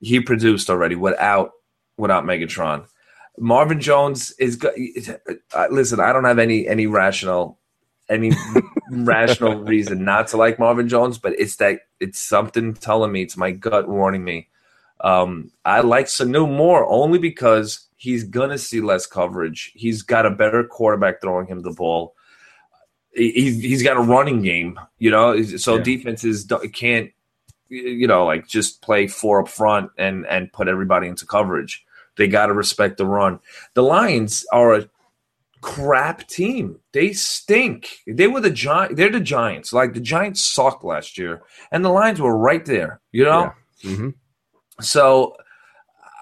[0.00, 1.52] he produced already without
[1.96, 2.86] without Megatron.
[3.38, 4.72] Marvin Jones is go-
[5.52, 6.00] uh, listen.
[6.00, 7.58] I don't have any any rational
[8.08, 8.32] any
[8.90, 13.36] rational reason not to like Marvin Jones, but it's that it's something telling me, it's
[13.36, 14.48] my gut warning me.
[15.00, 19.72] Um, I like Sanu more only because he's gonna see less coverage.
[19.74, 22.14] He's got a better quarterback throwing him the ball.
[23.14, 25.40] He- He's he's got a running game, you know.
[25.42, 25.82] So Yeah.
[25.82, 27.10] defenses can't,
[27.68, 31.84] you know, like just play four up front and and put everybody into coverage.
[32.16, 33.40] They got to respect the run.
[33.74, 34.88] The Lions are a
[35.60, 36.78] crap team.
[36.92, 37.88] They stink.
[38.06, 38.96] They were the giant.
[38.96, 39.72] They're the Giants.
[39.72, 43.00] Like the Giants sucked last year, and the Lions were right there.
[43.12, 43.52] You know.
[43.82, 44.10] hmm
[44.80, 45.36] So,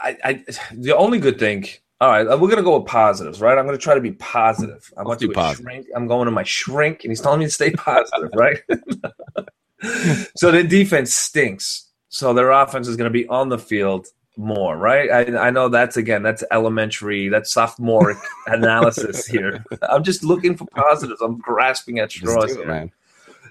[0.00, 1.66] I, I the only good thing.
[2.00, 3.56] All right, we're gonna go with positives, right?
[3.56, 4.92] I'm gonna try to be positive.
[4.96, 5.64] I went do to positive.
[5.64, 5.86] shrink.
[5.94, 8.58] I'm going to my shrink, and he's telling me to stay positive, right?
[10.36, 11.90] so the defense stinks.
[12.08, 15.10] So their offense is gonna be on the field more, right?
[15.10, 19.64] I, I know that's again that's elementary, that's sophomoric analysis here.
[19.88, 21.20] I'm just looking for positives.
[21.20, 22.92] I'm grasping at straws it, man.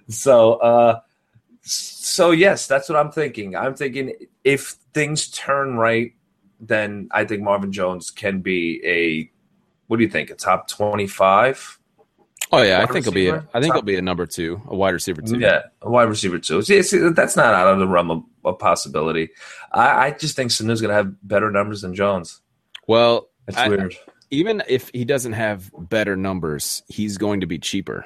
[0.10, 1.00] So, uh,
[1.62, 3.56] so yes, that's what I'm thinking.
[3.56, 4.14] I'm thinking
[4.44, 6.14] if things turn right,
[6.60, 9.30] then I think Marvin Jones can be a.
[9.88, 10.30] What do you think?
[10.30, 11.80] A top twenty-five?
[12.52, 13.28] Oh yeah, I think he'll be.
[13.30, 13.48] A.
[13.54, 15.40] I think Top- he'll be a number two, a wide receiver two.
[15.40, 16.62] Yeah, a wide receiver two.
[16.62, 19.30] See, see, that's not out of the realm of, of possibility.
[19.72, 22.42] I, I just think Sanu's going to have better numbers than Jones.
[22.88, 23.96] Well, That's I- weird.
[24.30, 28.06] even if he doesn't have better numbers, he's going to be cheaper.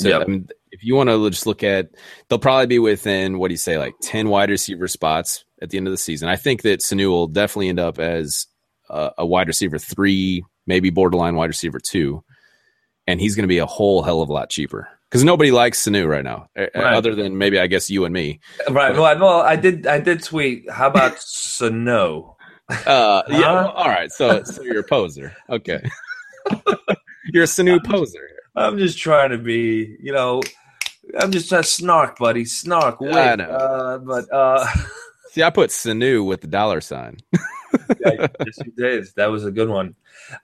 [0.00, 0.22] So, Yep.
[0.22, 1.90] I mean, if you want to just look at,
[2.28, 5.78] they'll probably be within what do you say, like ten wide receiver spots at the
[5.78, 6.28] end of the season.
[6.28, 8.46] I think that Sanu will definitely end up as
[8.88, 12.22] a, a wide receiver three, maybe borderline wide receiver two,
[13.08, 15.84] and he's going to be a whole hell of a lot cheaper because nobody likes
[15.84, 16.94] Sanu right now, uh, Right.
[16.94, 18.38] other than maybe I guess you and me.
[18.70, 18.92] Right.
[18.94, 19.86] Well, I- well, I did.
[19.86, 20.70] I did tweet.
[20.70, 22.36] How about Sano?
[22.68, 23.40] Uh, yeah.
[23.40, 24.10] Well, all right.
[24.12, 25.34] So, so you're a poser.
[25.50, 25.82] Okay.
[27.32, 28.28] You're a Sanu poser.
[28.54, 30.42] I'm just trying to be, you know,
[31.18, 33.00] I'm just trying to snark, buddy, snark.
[33.00, 33.44] Wait, I know.
[33.44, 34.66] Uh, but uh,
[35.34, 37.16] See, I put Sanu with the dollar sign.
[37.32, 39.04] yeah, yes, you did.
[39.16, 39.96] That was a good one.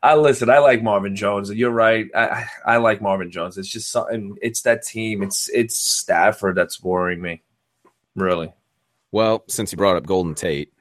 [0.02, 0.50] I listen.
[0.50, 1.48] I like Marvin Jones.
[1.48, 2.06] You're right.
[2.12, 3.56] I I like Marvin Jones.
[3.56, 4.36] It's just something.
[4.42, 5.22] It's that team.
[5.22, 7.44] It's it's Stafford that's worrying me.
[8.16, 8.52] Really.
[9.12, 10.72] Well, since you brought up Golden Tate,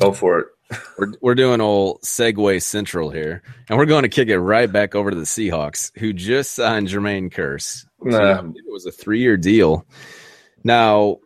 [0.00, 0.46] Go for it.
[0.98, 4.94] we're, we're doing old Segway Central here, and we're going to kick it right back
[4.94, 7.86] over to the Seahawks, who just signed Jermaine Kearse.
[8.02, 8.38] So, Nah.
[8.38, 9.86] I believe it was a three year deal.
[10.62, 11.20] Now,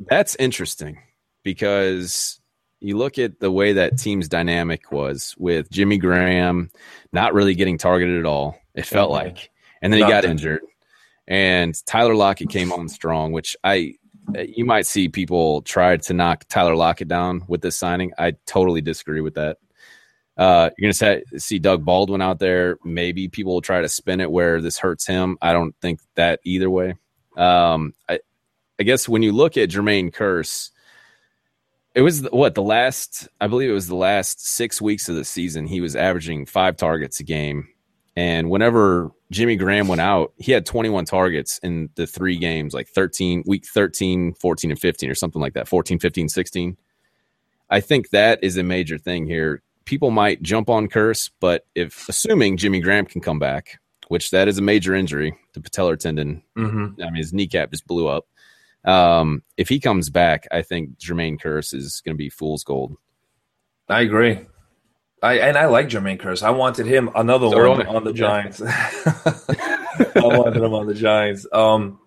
[0.00, 0.98] that's interesting
[1.42, 2.40] because
[2.80, 6.70] you look at the way that team's dynamic was with Jimmy Graham
[7.12, 9.14] not really getting targeted at all, it felt Mhm.
[9.14, 9.50] like.
[9.82, 10.60] And then he got injured.
[11.26, 13.94] And Tyler Lockett came on strong, which I
[14.46, 18.12] you might see people try to knock Tyler Lockett down with this signing.
[18.18, 19.56] I totally disagree with that.
[20.36, 22.76] Uh, you're going to see Doug Baldwin out there.
[22.84, 25.38] Maybe people will try to spin it where this hurts him.
[25.40, 26.94] I don't think that either way.
[27.38, 28.20] Um, I,
[28.78, 30.70] I guess when you look at Jermaine Kearse,
[31.94, 35.24] it was what the last, I believe it was the last six weeks of the
[35.24, 35.66] season.
[35.66, 37.68] He was averaging five targets a game.
[38.14, 42.88] And whenever Jimmy Graham went out, he had 21 targets in the three games, like
[42.88, 46.76] 13, week 13, 14, and 15, or something like that 14, 15, 16.
[47.70, 49.62] I think that is a major thing here.
[49.84, 54.48] People might jump on Kearse, but if assuming Jimmy Graham can come back, which that
[54.48, 57.00] is a major injury, the patellar tendon, Mm-hmm.
[57.02, 58.26] I mean, his kneecap just blew up.
[58.84, 62.96] Um, if he comes back, I think Jermaine Kearse is going to be fool's gold.
[63.88, 64.40] I agree.
[65.22, 66.42] I and I like Jermaine Kearse.
[66.42, 68.62] I wanted him another So one on the Giants.
[68.66, 69.78] I
[70.14, 71.46] wanted him on the Giants.
[71.52, 71.98] Um,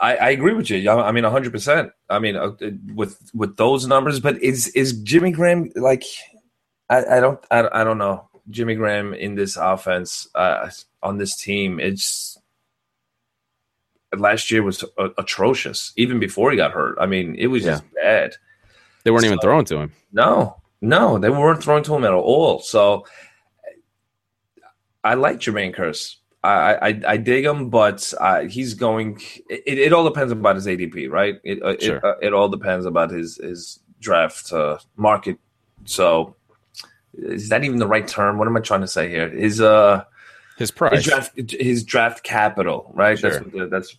[0.00, 0.88] I, I agree with you.
[0.88, 1.90] I I mean, hundred percent.
[2.08, 2.52] I mean, uh,
[2.94, 6.04] with with those numbers, but is is Jimmy Graham like?
[6.88, 10.70] I, I don't I, I don't know Jimmy Graham in this offense uh,
[11.02, 11.80] on this team.
[11.80, 12.38] It's
[14.20, 15.92] last year was uh, atrocious.
[15.96, 18.34] Even before he got hurt, I mean, it was just bad.
[19.04, 19.92] They weren't even So- throwing to him.
[20.12, 22.60] No, no, they weren't throwing to him at all.
[22.60, 23.04] So
[25.02, 26.16] I like Jermaine Kearse.
[26.42, 29.18] I, I, I dig him, but uh, he's going.
[29.48, 31.36] It, it all depends about his ADP, right?
[31.42, 31.96] It uh, Sure.
[31.96, 35.38] it, uh, it all depends about his his draft uh, market.
[35.86, 36.36] So
[37.14, 38.36] is that even the right term?
[38.38, 39.30] What am I trying to say here?
[39.30, 40.04] His uh
[40.58, 41.02] His his price.
[41.02, 43.18] draft his draft capital, right?
[43.18, 43.30] Sure.
[43.30, 43.98] That's what the, that's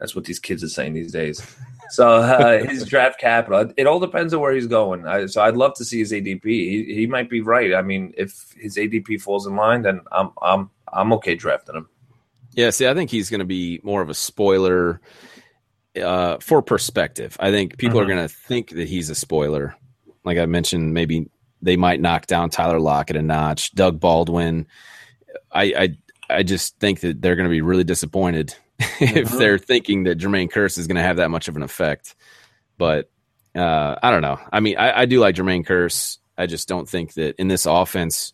[0.00, 1.46] that's what these kids are saying these days.
[1.90, 5.06] So uh, his draft capital, it all depends on where he's going.
[5.06, 6.44] I, so I'd love to see his ADP.
[6.44, 7.74] He, he might be right.
[7.74, 11.88] I mean, if his ADP falls in line, then I'm I'm I'm okay drafting him.
[12.52, 15.00] Yeah, see, I think he's going to be more of a spoiler
[16.00, 17.36] uh, for perspective.
[17.38, 19.76] I think people are going to think that he's a spoiler.
[20.24, 21.28] Like I mentioned, maybe
[21.62, 24.66] they might knock down Tyler Lockett a notch, Doug Baldwin.
[25.52, 25.88] I I,
[26.38, 28.54] I just think that they're going to be really disappointed
[29.00, 29.38] if Mhm.
[29.38, 32.14] they're thinking that Jermaine Kearse is going to have that much of an effect.
[32.78, 33.10] But
[33.54, 34.38] uh, I don't know.
[34.52, 36.18] I mean, I, I do like Jermaine Kearse.
[36.38, 38.32] I just don't think that in this offense,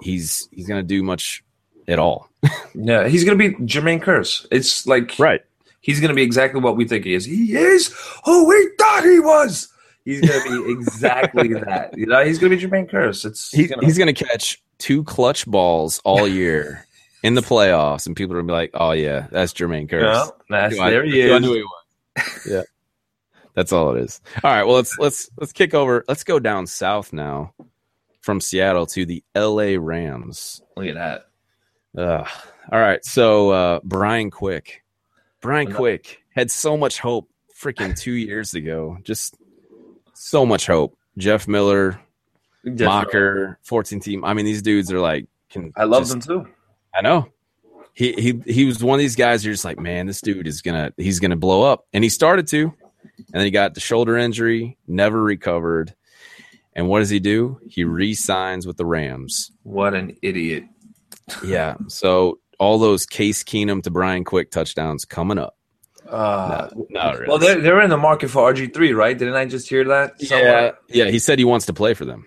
[0.00, 1.42] he's he's going to do much
[1.88, 2.28] at all.
[2.72, 4.46] Yeah, he's gonna be Jermaine Kearse.
[4.52, 5.40] It's like Right.
[5.80, 7.24] he's gonna be exactly what we think he is.
[7.24, 7.92] He is
[8.24, 9.68] who we thought he was.
[10.04, 11.98] He's gonna be exactly that.
[11.98, 13.24] You know, he's gonna be Jermaine Curse.
[13.24, 16.86] It's He, he's going to catch two clutch balls all year
[17.22, 20.30] in the playoffs, and people are to be like, "Oh yeah, that's Jermaine Kearse." yeah,
[20.48, 21.40] that's, I- there he is.
[21.40, 22.46] knew he was.
[22.50, 22.62] yeah,
[23.54, 24.20] that's all it is.
[24.42, 26.04] All right, well let's let's let's kick over.
[26.08, 27.54] Let's go down south now,
[28.20, 29.76] from Seattle to the L.A.
[29.78, 30.62] Rams.
[30.76, 31.26] Look at that.
[31.96, 32.28] Ugh.
[32.72, 34.84] All right, so uh, Brian Quick,
[35.40, 37.28] Brian Quick had so much hope
[37.60, 39.34] freaking two years ago, just
[40.14, 40.96] so much hope.
[41.18, 42.00] Jeff Miller,
[42.64, 42.86] Definitely.
[42.86, 44.24] Mocker, 14 team.
[44.24, 46.50] I mean, these dudes are like, can I love just- them too.
[46.94, 47.28] I know.
[47.94, 49.44] He he he was one of these guys.
[49.44, 52.46] You're just like, man, this dude is gonna he's gonna blow up, and he started
[52.48, 55.94] to, and then he got the shoulder injury, never recovered.
[56.74, 57.58] And what does he do?
[57.68, 59.50] He re-signs with the Rams.
[59.64, 60.64] What an idiot.
[61.44, 61.74] Yeah.
[61.88, 65.56] So all those Case Keenum to Brian Quick touchdowns coming up.
[66.08, 67.28] Uh, No, not really.
[67.28, 69.18] well, they're, they're in the market for RG3, right?
[69.18, 70.14] Didn't I just hear that?
[70.18, 71.06] yeah, yeah.
[71.10, 72.24] He said he wants to play for them.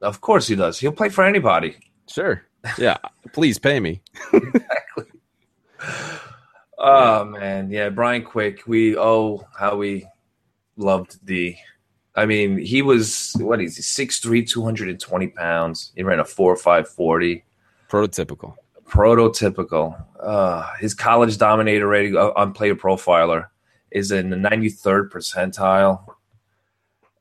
[0.00, 0.78] Of course he does.
[0.78, 1.76] He'll play for anybody.
[2.08, 2.42] Sure.
[2.78, 2.98] Yeah.
[3.32, 4.00] Please pay me.
[4.32, 5.04] exactly.
[6.78, 7.70] Oh, man.
[7.70, 8.66] Yeah, Brian Quick.
[8.66, 10.06] We, oh, how we
[10.76, 11.56] loved the.
[12.14, 15.92] I mean, he was, what is he, 6'3, 220 pounds.
[15.96, 17.44] He ran a 4'5, 40.
[17.90, 18.54] Prototypical.
[18.88, 20.02] prototypical.
[20.18, 23.48] Uh, his college dominator rating uh, on Player Profiler
[23.90, 26.04] is in the 93rd percentile.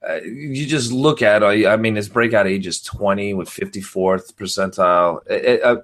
[0.09, 1.43] Uh, you just look at.
[1.43, 5.19] uh, I mean, his breakout age is twenty with fifty fourth percentile.
[5.29, 5.77] It- it, uh,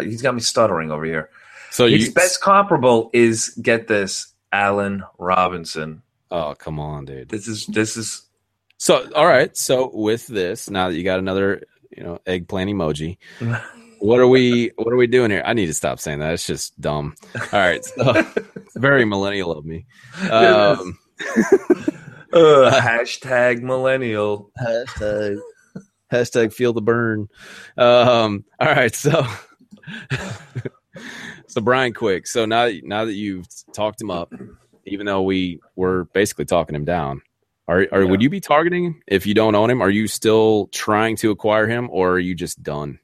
[0.00, 1.30] he's got me stuttering over here.
[1.70, 6.02] So you His best comparable is get this, Allen Robinson.
[6.30, 7.28] Oh, come on, dude.
[7.28, 8.22] This is this is
[8.78, 9.56] So all right.
[9.56, 11.62] So with this, now that you got another,
[11.96, 13.18] you know, eggplant emoji,
[13.98, 15.42] what are we what are we doing here?
[15.44, 16.32] I need to stop saying that.
[16.32, 17.14] It's just dumb.
[17.34, 17.84] All right.
[17.84, 18.24] So
[18.76, 19.86] very millennial of me.
[20.30, 20.98] Um,
[22.32, 24.50] uh, hashtag millennial.
[24.60, 25.38] hashtag
[26.12, 27.28] hashtag feel the burn.
[27.76, 29.26] Um, all right, so
[31.46, 32.26] so Brian Quick.
[32.26, 34.32] So now now that you've talked him up,
[34.84, 37.22] even though we were basically talking him down,
[37.66, 39.82] are, are would you be targeting him if you don't own him?
[39.82, 42.98] Are you still trying to acquire him, or are you just done?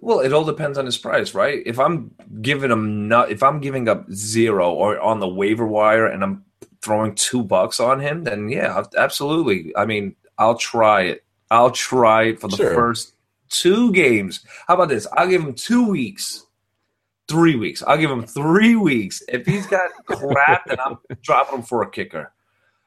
[0.00, 1.62] Well, it all depends on his price, right?
[1.64, 6.06] If I'm giving him not, if I'm giving up zero or on the waiver wire
[6.06, 6.44] and I'm
[6.82, 9.72] throwing two bucks on him, then yeah, absolutely.
[9.76, 11.24] I mean, I'll try it.
[11.50, 12.74] I'll try it for the Sure.
[12.74, 13.14] first
[13.48, 14.44] two games.
[14.66, 15.06] How about this?
[15.12, 16.46] I'll give him two weeks,
[17.28, 17.82] three weeks.
[17.82, 19.22] I'll give him three weeks.
[19.28, 22.32] If he's got crap, then I'm dropping him for a kicker.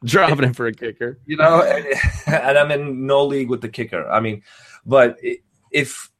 [0.03, 1.19] Dropping him for a kicker.
[1.25, 1.85] you know, and,
[2.27, 4.07] and I'm in no league with the kicker.
[4.09, 4.41] I mean,
[4.85, 5.17] but
[5.71, 6.11] if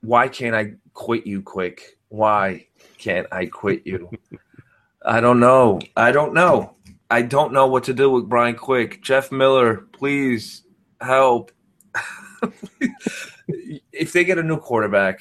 [0.00, 1.98] why can't I quit you quick?
[2.08, 2.66] Why
[2.98, 4.10] can't I quit you?
[5.06, 5.80] I don't know.
[5.96, 6.74] I don't know.
[7.10, 9.02] I don't know what to do with Brian Quick.
[9.02, 10.62] Jeff Miller, please
[11.00, 11.52] help.
[13.92, 15.20] if they get a new quarterback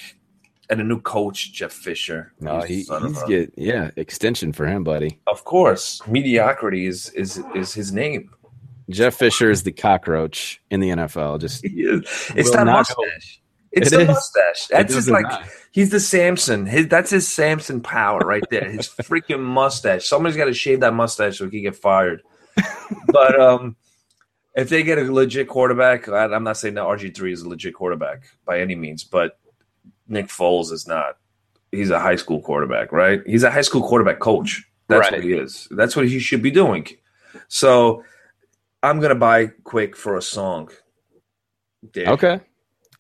[0.70, 5.20] and a new coach, Jeff Fisher, No, he, he's get yeah extension for him, buddy.
[5.28, 8.30] of course, mediocrity is is is his name.
[8.90, 11.40] Jeff Fisher is the cockroach in the NFL.
[11.40, 11.64] Just.
[12.36, 13.04] It's that not go.
[13.74, 14.08] It's It the is.
[14.08, 14.68] mustache.
[14.68, 15.26] That's his like.
[15.72, 16.66] He's the Samson.
[16.68, 18.70] His, that's his Samson power right there.
[18.70, 20.06] His freaking mustache.
[20.08, 22.22] Somebody's got to shave that mustache so he can get fired.
[23.08, 23.76] but um,
[24.56, 27.50] if they get a legit quarterback, I, I'm not saying that RG three is a
[27.50, 29.40] legit quarterback by any means, but
[30.08, 31.18] Nick Foles is not.
[31.72, 33.22] He's a high school quarterback, right?
[33.26, 34.64] He's a high school quarterback coach.
[34.88, 35.14] That's Right.
[35.14, 35.68] what he is.
[35.72, 36.86] That's what he should be doing.
[37.48, 38.04] So
[38.84, 40.70] I'm gonna buy quick for a song.
[41.92, 42.10] Dave.
[42.10, 42.40] Okay.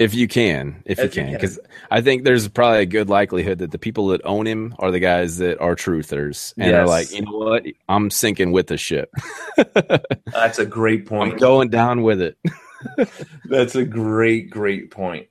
[0.03, 1.57] If you can, if, you can, because
[1.89, 4.99] I think there's probably a good likelihood that the people that own him are the
[4.99, 9.13] guys that are truthers and are like, you know what, I'm sinking with the ship.
[10.25, 11.39] That's a great I'm point.
[11.39, 12.37] going down with it.
[13.45, 15.27] That's a great, great point.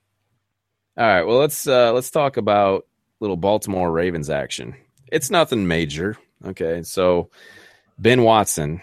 [0.97, 2.87] All right, well let's uh, let's talk about
[3.21, 4.75] little Baltimore Ravens action.
[5.09, 6.17] It's nothing major.
[6.47, 7.29] Okay, so
[7.99, 8.81] Ben Watson,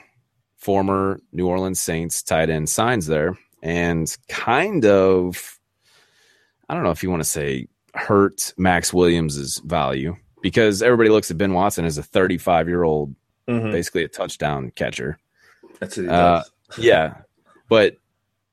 [0.58, 5.59] former New Orleans Saints tight end, signs there and kind of,
[6.70, 11.32] I don't know if you want to say hurt Maxx Williams's value because everybody looks
[11.32, 13.16] at Ben Watson as a 35 year old,
[13.48, 13.72] Mhm.
[13.72, 15.18] basically a touchdown catcher.
[15.80, 16.52] That's what he Uh, does.
[16.78, 17.14] Yeah.
[17.68, 17.96] But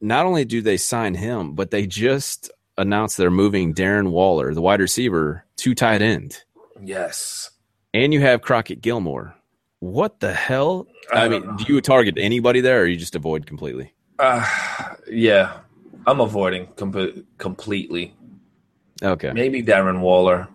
[0.00, 4.62] not only do they sign him, but they just announced they're moving Darren Waller, the
[4.62, 6.42] wide receiver, to tight end.
[6.82, 7.50] yes.
[7.94, 9.34] And you have Crockett Gilmore.
[9.80, 10.86] What the hell?
[11.12, 11.56] I, I mean, know.
[11.56, 13.92] do you target anybody there or you just avoid completely?
[14.18, 14.44] Uh,
[15.10, 15.58] yeah,
[16.06, 18.14] I'm avoiding com- completely.
[19.02, 19.32] Okay.
[19.32, 20.48] Maybe Darren Waller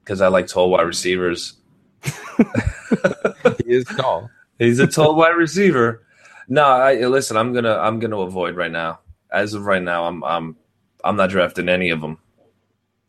[0.00, 1.54] because I like tall wide receivers.
[2.02, 4.30] he is tall.
[4.58, 6.02] He's a tall wide receiver.
[6.48, 7.36] No, I listen.
[7.36, 9.00] I'm gonna I'm gonna avoid right now.
[9.32, 10.56] As of right now, I'm I'm
[11.02, 12.18] I'm not drafting any of them,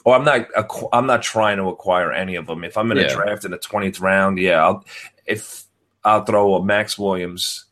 [0.06, 2.64] or I'm not acqu- I'm not trying to acquire any of them.
[2.64, 3.14] If I'm gonna Yeah.
[3.14, 4.84] draft in the twentieth round, yeah, I'll
[5.26, 5.66] if
[6.04, 7.66] I'll throw a Maxx Williams,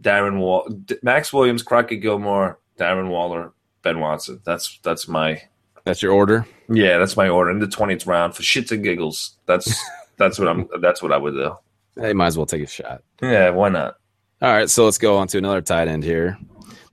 [0.00, 3.52] Darren Wall, D- Maxx Williams, Crockett Gilmore, Darren Waller,
[3.82, 4.40] Ben Watson.
[4.44, 5.42] That's that's my
[5.84, 6.46] That's your order?
[6.68, 9.36] yeah, that's my order in the twentieth round for shits and giggles.
[9.46, 9.78] That's
[10.16, 11.54] that's what I'm that's what I would do.
[12.00, 13.02] Hey, might as well take a shot.
[13.20, 13.96] Yeah, why not?
[14.40, 16.38] All right, so let's go on to another tight end here.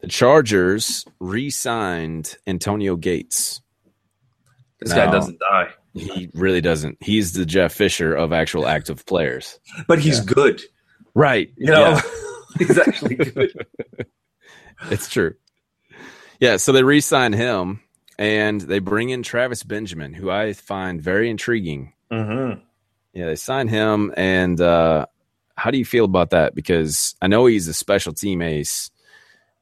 [0.02, 3.62] The Chargers re signed Antonio Gates.
[4.80, 6.98] This guy doesn't die, He really doesn't.
[7.02, 9.60] He's the Jeff Fisher of actual active players.
[9.88, 10.62] but he's good.
[11.16, 11.52] Right.
[11.58, 12.02] You know, Yeah,
[12.60, 13.66] he's actually good.
[14.92, 15.34] it's true.
[16.40, 17.82] Yeah, so they re sign him
[18.20, 21.94] and they bring in Travis Benjamin, who I find very intriguing.
[22.12, 22.60] Mm-hmm.
[23.14, 24.14] Yeah, they sign him.
[24.16, 25.06] And uh,
[25.56, 26.54] how do you feel about that?
[26.56, 28.92] Because I know he's a special team ace,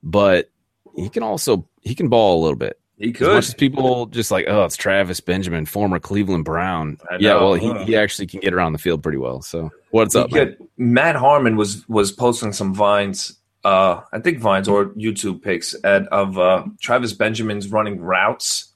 [0.04, 0.50] but
[0.96, 2.80] he can also he can ball a little bit.
[2.98, 3.34] He As could.
[3.34, 6.98] much as people just like, oh, it's Travis Benjamin, former Cleveland Brown.
[7.20, 9.42] Yeah, well, he, he actually can get around the field pretty well.
[9.42, 14.40] So what's He up, could- Matt Harmon was was posting some vines, uh, I think
[14.40, 18.72] vines or YouTube pics at, of uh, Travis Benjamin's running routes,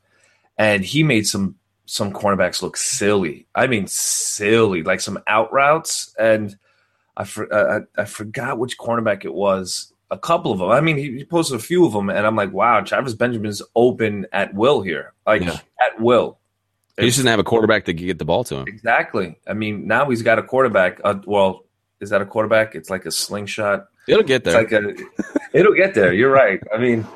[0.58, 3.48] and he made some some cornerbacks look silly.
[3.56, 6.56] I mean, silly, like some out routes, and
[7.16, 9.94] I, for, I I forgot which cornerback it was.
[10.12, 10.70] A couple of them.
[10.72, 13.62] I mean, he, he posted a few of them, and I'm like, wow, Travis Benjamin's
[13.76, 15.60] open at will here, like Yeah.
[15.86, 16.40] at will.
[16.98, 18.66] He just doesn't have a quarterback to get the ball to him.
[18.68, 19.38] Exactly.
[19.48, 21.00] I mean, now he's got a quarterback.
[21.04, 21.64] Uh, well,
[22.02, 22.74] is that a quarterback?
[22.74, 23.86] It's like a slingshot.
[24.10, 24.53] It'll get there.
[24.53, 24.93] like a.
[25.53, 26.14] It'll get there.
[26.14, 26.62] You're right.
[26.74, 27.07] I mean,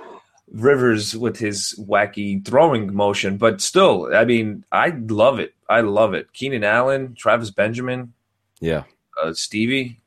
[0.52, 5.56] Rivers with his wacky throwing motion, but still, I mean, I love it.
[5.68, 6.32] I love it.
[6.34, 8.14] Keenan Allen, Travis Benjamin,
[8.60, 8.84] yeah.
[9.22, 10.00] uh, Stevie.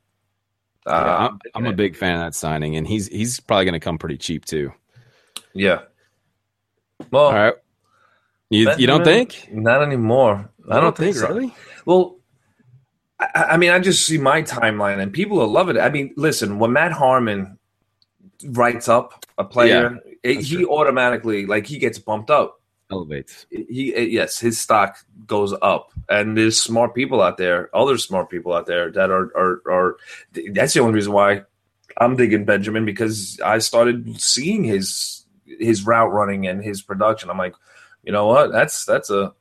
[0.87, 3.73] Uh, Yeah, I'm, I'm a big fan of that signing, and he's he's probably going
[3.75, 4.73] to come pretty cheap too.
[5.53, 5.81] yeah.
[7.11, 7.55] Well, All right,
[8.51, 9.49] you you don't think?
[9.53, 10.49] not anymore.
[10.71, 11.29] I don't think so.
[11.29, 11.53] really.
[11.85, 12.16] Well,
[13.19, 15.79] I, I mean, I just see my timeline, and people will love it.
[15.79, 17.59] I mean, listen, when Matt Harmon
[18.45, 20.73] writes up a player, it, he true.
[20.73, 22.61] automatically like he gets bumped up.
[22.91, 23.47] Elevates.
[23.51, 28.53] He yes, his stock goes up, and there's smart people out there, other smart people
[28.53, 29.97] out there that are are are.
[30.53, 31.43] That's the only reason why
[31.99, 37.31] I'm digging Benjamin because I started seeing his his route running and his production.
[37.31, 37.55] I'm like,
[38.05, 38.53] you know what?
[38.53, 39.33] That's that's a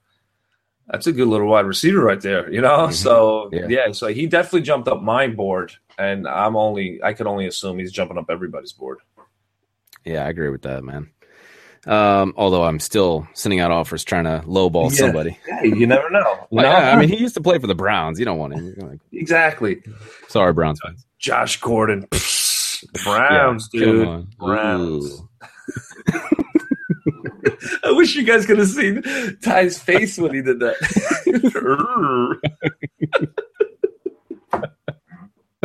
[0.88, 2.52] that's a good little wide receiver right there.
[2.52, 2.94] You know, Mhm.
[2.94, 3.68] so Yeah.
[3.70, 3.92] yeah.
[3.92, 7.92] so he definitely jumped up my board, and I'm only I can only assume he's
[7.92, 9.00] jumping up everybody's board.
[10.04, 11.10] Yeah, I agree with that, man.
[11.88, 14.98] Um, although I'm still sending out offers trying to lowball Yeah.
[14.98, 15.38] somebody.
[15.62, 16.48] Hey, you never know.
[16.52, 18.18] Like, yeah, I mean, he used to play for the Browns.
[18.20, 18.74] You don't want him.
[18.78, 19.82] Like, exactly.
[20.28, 21.06] Sorry, Browns fans.
[21.20, 22.08] Josh Gordon,
[23.04, 24.38] Browns, Come dude.
[24.38, 25.22] Browns.
[27.84, 29.02] I wish you guys could have seen
[29.44, 30.76] Ty's face when he did that.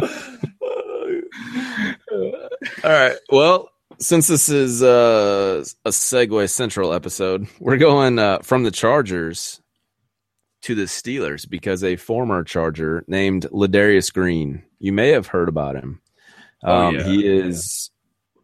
[2.82, 3.16] All right.
[3.30, 9.60] Well, since this is uh, a Segway Central episode, we're going uh, from the Chargers
[10.62, 15.76] to the Steelers because a former Charger named Ladarius Green, you may have heard about
[15.76, 16.00] him.
[16.62, 17.90] Oh, Um, yeah, he is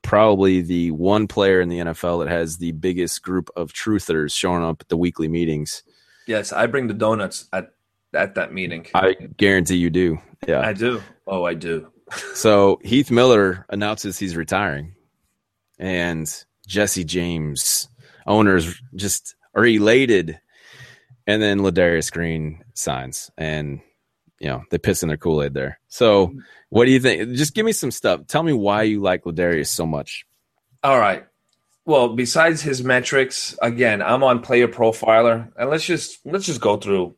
[0.06, 4.62] probably the one player in the NFL that has the biggest group of truthers showing
[4.62, 5.82] up at the weekly meetings.
[6.26, 7.70] yes, I bring the donuts at
[8.14, 8.86] at that meeting.
[8.94, 10.18] I guarantee you do.
[10.46, 10.60] Yeah.
[10.60, 11.02] I do.
[11.26, 11.92] Oh, I do.
[12.34, 14.94] So Heath Miller announces he's retiring,
[15.76, 16.32] and
[16.68, 17.88] Jesse James
[18.28, 20.38] owners just are elated,
[21.26, 23.80] and then Ladarius Green signs, and
[24.38, 25.78] you know they piss in their Kool Aid there.
[25.88, 26.34] So
[26.68, 27.32] what do you think?
[27.32, 28.26] Just give me some stuff.
[28.26, 30.26] Tell me why you like Ladarius so much.
[30.82, 31.26] All right.
[31.84, 36.76] Well, besides his metrics, again, I'm on Player Profiler, and let's just let's just go
[36.76, 37.14] through,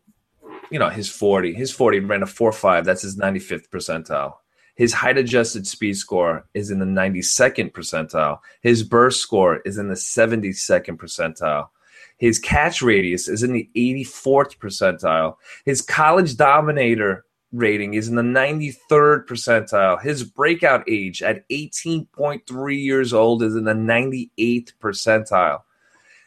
[0.70, 1.54] you know, his 40.
[1.54, 2.84] His 40 ran a 4.5.
[2.84, 4.34] That's his 95th percentile.
[4.74, 8.38] His height adjusted speed score is in the 92nd percentile.
[8.60, 11.70] His burst score is in the 72nd percentile.
[12.18, 15.36] His catch radius is in the 84th percentile.
[15.64, 20.02] His college dominator rating is in the 93rd percentile.
[20.02, 25.62] His breakout age at 18.3 years old is in the 98th percentile.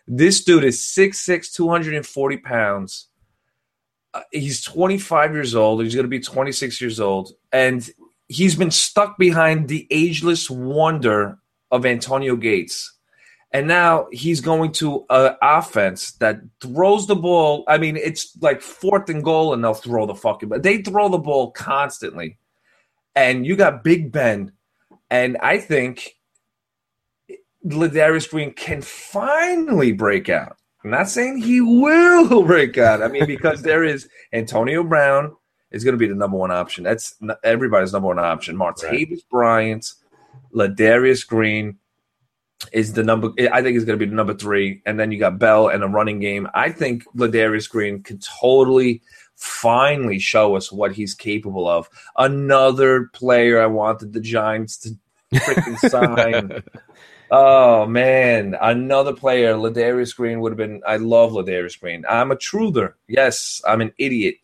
[0.08, 3.08] This dude is 6'6, 240 pounds.
[4.14, 5.84] Uh, he's 25 years old.
[5.84, 7.34] He's going to be 26 years old.
[7.52, 7.88] And
[8.28, 11.38] he's been stuck behind the ageless wonder
[11.70, 12.98] of Antonio Gates.
[13.54, 17.66] And now he's going to an offense that throws the ball.
[17.68, 20.48] I mean, it's like fourth and goal, and they'll throw the fucking.
[20.48, 22.38] But they throw the ball constantly,
[23.14, 24.54] and you got Big Ben,
[25.10, 26.16] and I think
[27.66, 30.56] Ladarius Green can finally break out.
[30.84, 33.04] I'm not saying he will break out.
[33.04, 35.36] I mean, because there is Antonio Brown
[35.72, 36.84] is going to be the number one option.
[36.84, 38.56] That's everybody's number one option.
[38.56, 39.94] Martavis Bryant,
[40.54, 41.78] Ladarius Green
[42.72, 43.32] is the number.
[43.52, 45.84] I think is going to be the number three, and then you got Bell and
[45.84, 46.48] a running game.
[46.54, 49.02] I think Ladarius Green could totally,
[49.36, 51.90] finally show us what he's capable of.
[52.18, 54.92] Another player I wanted the Giants to
[55.34, 56.64] freaking sign.
[57.30, 60.82] Oh man, another player, Ladarius Green would have been.
[60.86, 62.04] I love Ladarius Green.
[62.10, 62.94] I'm a truther.
[63.08, 64.36] Yes, I'm an idiot.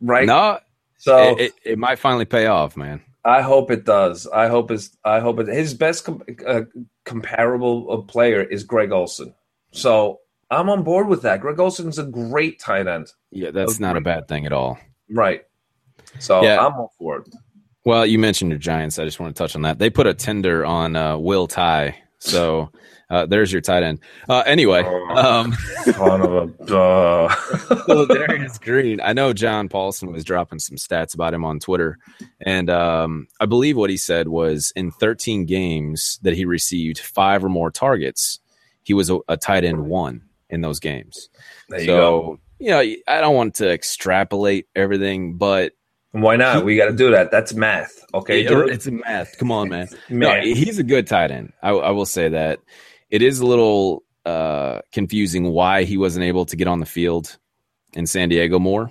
[0.00, 0.26] Right.
[0.26, 0.60] No,
[0.98, 3.00] so it, it, it might finally pay off, man.
[3.28, 4.26] I hope it does.
[4.26, 4.96] I hope it's.
[5.04, 5.48] I hope it.
[5.48, 6.62] His best com- uh,
[7.04, 9.34] comparable uh, player is Greg Olsen.
[9.70, 10.20] So
[10.50, 11.42] I'm on board with that.
[11.42, 13.12] Greg Olsen's a great tight end.
[13.30, 14.78] Yeah, that's not a bad thing at all.
[15.10, 15.42] Right.
[16.18, 16.64] So Yeah.
[16.64, 17.28] I'm all for it.
[17.84, 18.98] Well, you mentioned your Giants.
[18.98, 19.78] I just want to touch on that.
[19.78, 22.70] They put a tender on uh, Will Tye, so
[23.10, 24.00] uh, there's your tight end.
[24.28, 24.82] Uh, anyway,
[25.14, 25.54] um,
[25.84, 27.28] Son of a duh.
[27.86, 29.00] so Darius Green.
[29.00, 31.98] I know John Paulsen was dropping some stats about him on Twitter,
[32.40, 37.44] and um, I believe what he said was in 13 games that he received five
[37.44, 38.40] or more targets,
[38.82, 41.28] he was a, a tight end one in those games.
[41.68, 42.38] There you so go.
[42.58, 45.72] you know, I don't want to extrapolate everything, but
[46.12, 46.64] Why not?
[46.64, 47.30] We got to do that.
[47.30, 48.04] That's math.
[48.14, 49.36] Okay, Yeah, it's a math.
[49.38, 49.88] Come on, man.
[50.08, 51.52] No, he's a good tight end.
[51.62, 52.60] I, I will say that.
[53.10, 57.36] It is a little uh, confusing why he wasn't able to get on the field
[57.94, 58.90] in San Diego more.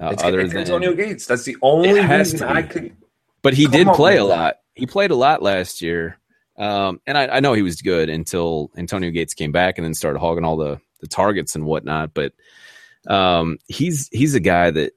[0.00, 1.26] Uh, It's, other it's than, Antonio Gates.
[1.26, 2.42] That's the only reason.
[2.42, 2.94] I could.
[3.42, 4.24] but he did play a that.
[4.24, 4.56] lot.
[4.74, 6.18] He played a lot last year,
[6.58, 9.94] um, and I, I know he was good until Antonio Gates came back and then
[9.94, 12.12] started hogging all the the targets and whatnot.
[12.12, 12.32] But
[13.06, 14.92] um, he's he's a guy that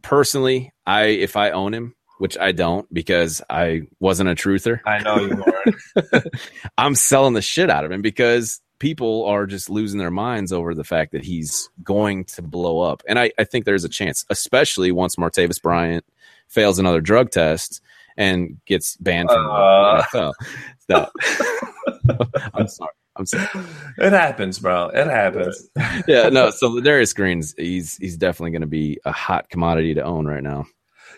[0.00, 4.80] personally, I if I own him, which I don't because I wasn't a truther.
[4.86, 6.22] I know you are.
[6.78, 10.74] I'm selling the shit out of him because people are just losing their minds over
[10.74, 13.02] the fact that he's going to blow up.
[13.06, 16.04] And I, I think there's a chance, especially once Martavis Bryant
[16.48, 17.80] fails another drug test
[18.16, 20.02] and gets banned from Uh.
[20.12, 20.32] the NFL.
[20.90, 21.10] So,
[22.54, 22.90] I'm sorry.
[23.16, 23.46] I'm sorry.
[23.98, 24.88] it happens, bro.
[24.88, 25.68] It happens.
[26.08, 26.50] Yeah, no.
[26.50, 30.42] So Darius Green's he's he's definitely going to be a hot commodity to own right
[30.42, 30.64] now.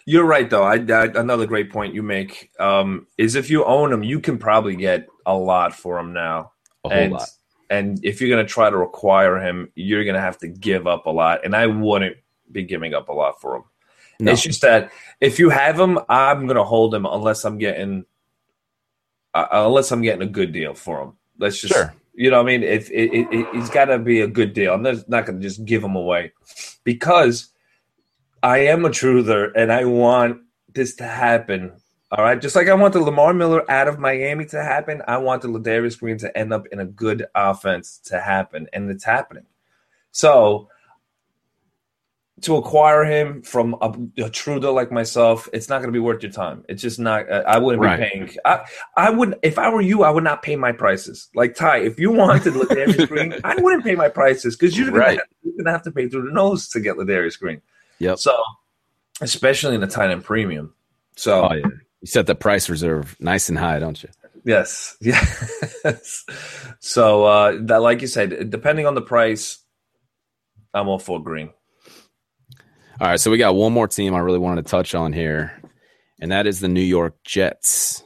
[0.07, 0.65] You're right, though.
[0.65, 4.39] I, I another great point you make um, is if you own him, you can
[4.39, 6.53] probably get a lot for him now.
[6.85, 7.29] A whole and lot.
[7.71, 10.87] and if you're going to try to acquire him, you're going to have to give
[10.87, 11.45] up a lot.
[11.45, 12.17] And I wouldn't
[12.51, 13.65] be giving up a lot for him.
[14.21, 14.33] No.
[14.33, 18.05] It's just that if you have him, I'm going to hold him unless I'm getting
[19.33, 21.13] uh, unless I'm getting a good deal for him.
[21.39, 21.95] Let's just Sure.
[22.15, 24.53] you know, what I mean, if it, it, it, it's got to be a good
[24.53, 24.73] deal.
[24.73, 26.33] I'm not, not going to just give him away
[26.85, 27.51] because
[28.43, 31.73] I am a truther and I want this to happen.
[32.11, 35.17] All right, just like I want the Lamar Miller out of Miami to happen, I
[35.17, 39.03] want the Ladarius Green to end up in a good offense to happen, and it's
[39.03, 39.47] happening.
[40.13, 40.69] So
[42.43, 46.23] to acquire him from a, a truther like myself, it's not going to be worth
[46.23, 46.65] your time.
[46.69, 47.31] It's just not.
[47.31, 48.01] uh, I wouldn't Right.
[48.01, 48.31] be paying.
[48.45, 48.67] I,
[48.97, 50.03] I would if I were you.
[50.03, 51.29] I would not pay my prices.
[51.35, 55.19] Like Ty, if you wanted Ladarius Green, I wouldn't pay my prices because you're Right.
[55.45, 57.63] gonna gonna have to pay through the nose to get Ladarius Green.
[58.01, 58.19] Yep.
[58.19, 58.37] So,
[59.21, 60.75] especially in the tight end premium.
[61.17, 61.67] So Oh yeah.
[62.01, 64.09] You set the price reserve nice and high, don't you?
[64.45, 66.25] Yes, yes.
[66.81, 69.59] so uh, that, like you said, depending on the price,
[70.75, 71.51] I'm all for green.
[73.01, 75.61] All right, so we got one more team I really wanted to touch on here,
[76.21, 78.05] and that is the New York Jets.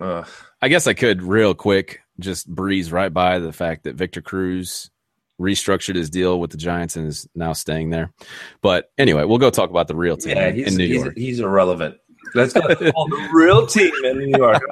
[0.00, 4.90] I guess I could real quick just breeze right by the fact that Victor Cruz
[5.38, 8.10] restructured his deal with the Giants and is now staying there.
[8.62, 11.16] But anyway, we'll go talk about the real team Yeah, in New he's, York.
[11.16, 11.96] he's irrelevant.
[12.34, 12.60] Let's go.
[12.68, 14.62] oh, the real team in New York,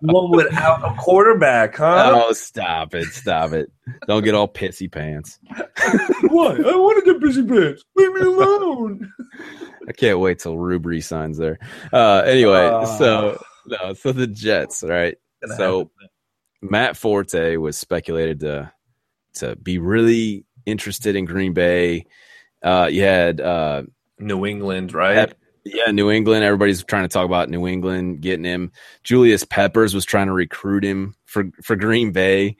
[0.00, 2.12] one without a quarterback, huh?
[2.26, 3.06] Oh, stop it!
[3.06, 3.70] Stop it!
[4.06, 5.38] Don't get all pissy pants.
[6.22, 6.56] Why?
[6.56, 7.84] I want to get busy pants.
[7.94, 9.12] Leave me alone.
[9.88, 11.58] I can't wait till Rubry signs there.
[11.92, 12.86] Uh, anyway, Uh.
[12.98, 15.16] so no, so the Jets, right?
[15.56, 15.90] So
[16.62, 18.72] Matt Forte was speculated to
[19.34, 22.06] to be really interested in Green Bay.
[22.62, 23.82] Uh, you had uh,
[24.18, 25.32] New England, right?
[25.70, 26.44] Pep- yeah, New England.
[26.44, 28.72] Everybody's trying to talk about New England getting him.
[29.02, 32.56] Julius Peppers was trying to recruit him for for Green Bay.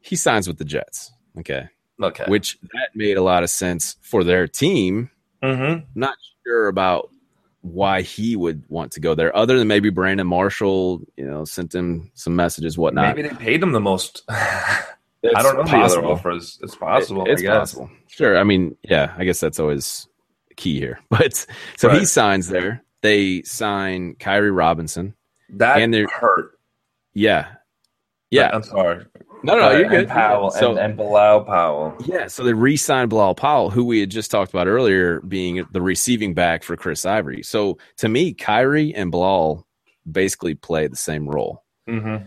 [0.00, 1.12] He signs with the Jets.
[1.38, 1.68] Okay,
[2.02, 2.24] Okay.
[2.28, 5.10] which that made a lot of sense for their team.
[5.42, 5.84] mm-hmm.
[5.94, 7.10] Not sure about
[7.62, 11.00] why he would want to go there, other than maybe Brandon Marshall.
[11.16, 13.16] You know, sent him some messages, whatnot.
[13.16, 14.22] Maybe they paid him the most.
[14.28, 16.04] I don't know the possible.
[16.04, 16.58] other offers.
[16.62, 17.24] It's possible.
[17.28, 17.58] It's I guess.
[17.74, 17.90] possible.
[18.08, 18.36] Sure.
[18.36, 20.08] I mean, yeah, I guess that's always
[20.56, 21.00] key here.
[21.10, 21.46] But
[21.76, 22.82] so he signs there.
[23.02, 25.14] They sign Khiry Robinson.
[25.50, 26.52] That And they're- hurt.
[27.14, 27.48] Yeah.
[28.30, 28.50] Yeah.
[28.54, 29.04] I'm sorry.
[29.44, 29.98] No, no, Uh, you're good.
[30.02, 31.96] And Powell So, and, and Bilal Powell.
[32.04, 35.82] yeah, so they re-signed Bilal Powell, who we had just talked about earlier, being the
[35.82, 37.42] receiving back for Chris Ivory.
[37.42, 39.66] So to me, Khiry and Bilal
[40.10, 41.64] basically play the same role.
[41.88, 42.24] Mm-hmm.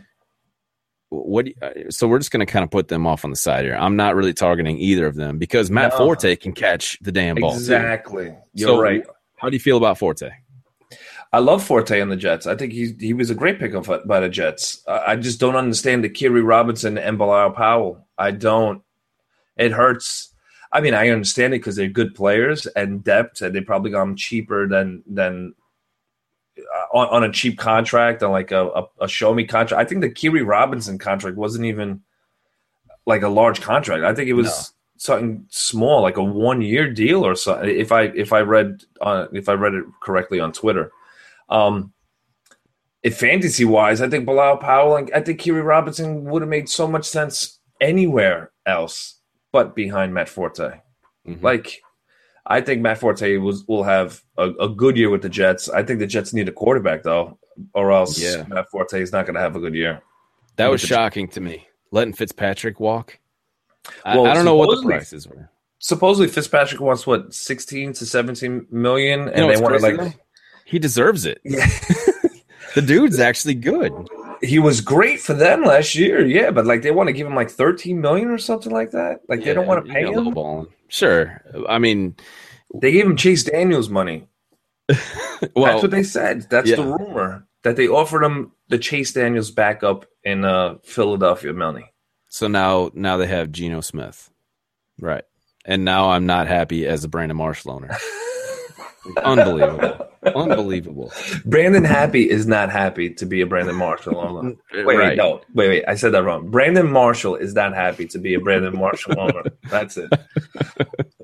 [1.10, 1.48] What?
[1.48, 3.66] you- uh, so we're just going to kind of put them off on the side
[3.66, 3.76] here.
[3.76, 5.98] I'm not really targeting either of them because Matt No.
[5.98, 7.52] Forte can catch the damn ball.
[7.52, 7.58] too.
[7.58, 8.36] Exactly.
[8.54, 9.04] You're So right.
[9.38, 10.30] How do you feel about Forte?
[11.34, 12.48] I love Forte on the Jets.
[12.48, 14.84] I think he he was a great pickup for- by the Jets.
[14.88, 18.08] I just don't understand the Khiry Robinson and Bilal Powell.
[18.18, 18.82] I don't.
[19.58, 20.34] It hurts.
[20.72, 24.00] I mean, I understand it because they're good players and depth, and they probably got
[24.06, 25.54] them cheaper than than
[26.96, 29.80] on, on a cheap contract on like a, a, a show me contract.
[29.80, 32.02] I think the Khiry Robinson contract wasn't even
[33.06, 34.04] like a large contract.
[34.04, 34.64] I think it was No.
[34.98, 37.70] something small, like a one year deal or something.
[37.70, 40.92] If I if I read on if I read it correctly on Twitter.
[41.50, 41.92] Um,
[43.04, 46.68] if fantasy wise, I think Bilal Powell and I think Khiry Robinson would have made
[46.70, 49.20] so much sense anywhere else
[49.52, 50.80] but behind Matt Forte.
[51.28, 51.44] Mhm.
[51.44, 51.82] Like,
[52.48, 55.68] I think Matt Forte was, will have a, a good year with the Jets.
[55.70, 57.40] I think the Jets need a quarterback though,
[57.74, 58.46] or else Yeah.
[58.48, 60.02] Matt Forte is not going to have a good year.
[60.58, 61.68] That was shocking to me.
[61.92, 63.20] Letting Fitzpatrick walk.
[64.04, 65.50] I, Well, I don't know what the prices were.
[65.80, 70.18] supposedly Fitzpatrick wants what sixteen to seventeen million, and You know they want like.
[70.66, 71.40] he deserves it.
[71.46, 71.68] Yeah,
[72.76, 73.92] The dude's actually good.
[74.46, 76.26] He was great for them last year.
[76.26, 79.22] Yeah, but like they want to give him like thirteen million or something like that.
[79.28, 80.14] Like they don't want to pay him.
[80.14, 80.68] lowballing.
[80.88, 81.42] Sure.
[81.68, 82.16] I mean,
[82.74, 84.28] They gave him Chase Daniels money.
[85.56, 86.48] well, That's what they said.
[86.50, 91.92] That's the rumor that they offered him the Chase Daniels backup in uh, Philadelphia money.
[92.28, 94.30] so now now they have Geno Smith,
[95.00, 95.24] right?
[95.66, 97.90] And now I'm not happy as a Brandon Marshall owner.
[99.24, 101.12] Unbelievable, unbelievable.
[101.46, 104.56] Brandon Happy is not happy to be a Brandon Marshall owner.
[104.74, 105.86] Wait, wait, no, wait, wait.
[105.88, 106.50] I said that wrong.
[106.50, 109.44] Brandon Marshall is not happy to be a Brandon Marshall owner.
[109.70, 110.12] That's it.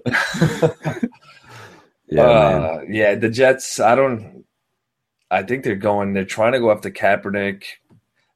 [2.12, 3.80] Yeah, uh, yeah, the Jets.
[3.80, 4.44] I don't.
[5.32, 6.12] I think they're going.
[6.12, 7.64] They're trying to go after Kaepernick.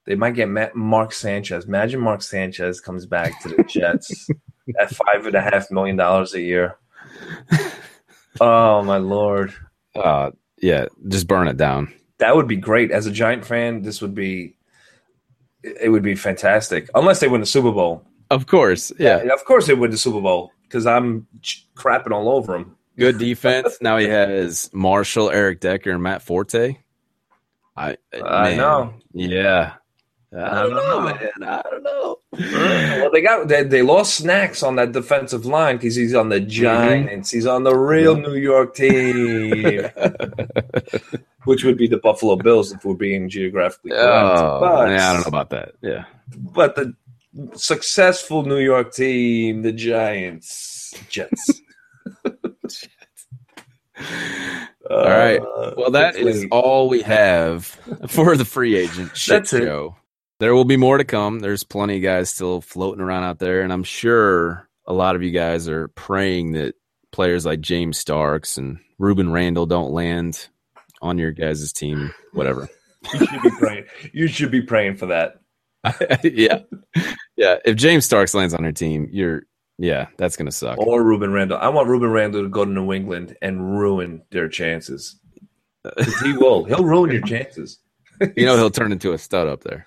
[0.05, 1.65] They might get Ma- Mark Sanchez.
[1.65, 4.29] Imagine Mark Sanchez comes back to the Jets
[4.79, 6.77] at five and a half million dollars a year.
[8.41, 9.53] Oh my lord,
[9.95, 10.31] Uh,
[10.61, 11.93] yeah, just burn it down.
[12.17, 12.91] that would be great.
[12.91, 14.55] As a Giant fan, this would be.
[15.63, 18.03] It would be fantastic, unless they win the Super Bowl.
[18.29, 19.17] Of course, yeah.
[19.33, 22.75] of course they win the Super Bowl because I'm ch- crapping all over them.
[22.97, 23.77] Good defense.
[23.81, 26.77] now he has Marshall, Eric Decker, and Matt Forte.
[27.75, 28.93] I I man, know.
[29.13, 29.73] Yeah.
[30.38, 31.29] I don't know, man.
[31.43, 32.17] I don't know.
[32.31, 36.39] Well, they got they, they lost snacks on that defensive line because he's on the
[36.41, 36.49] Mm-hmm.
[36.49, 37.31] Giants.
[37.31, 39.83] He's on the real New York team,
[41.45, 44.05] which would be the Buffalo Bills if we're being geographically correct.
[44.39, 45.73] Oh, but, yeah, I don't know about that.
[45.81, 46.05] Yeah.
[46.27, 46.93] but the
[47.55, 51.61] successful New York team, the Giants, Jets.
[54.89, 55.39] All right.
[55.41, 57.65] Uh, Well, that is all we have
[58.07, 59.63] for the free agent shit That's it.
[60.39, 61.39] There will be more to come.
[61.39, 65.23] There's plenty of guys still floating around out there, and I'm sure a lot of
[65.23, 66.75] you guys are praying that
[67.11, 70.47] players like James Starks and Rueben Randle don't land
[71.01, 72.13] on your guys' team.
[72.33, 72.67] Whatever.
[73.13, 73.86] you should be praying.
[74.13, 75.39] You should be praying for that.
[76.23, 76.59] yeah,
[77.36, 77.57] yeah.
[77.63, 79.43] If James Starks lands on your team, you're
[79.77, 80.77] yeah, that's gonna suck.
[80.79, 81.57] Or Rueben Randle.
[81.57, 85.19] I want Rueben Randle to go to New England and ruin their chances.
[86.23, 86.63] he will.
[86.63, 87.79] He'll ruin your chances.
[88.36, 89.86] You know he'll turn into a stud up there.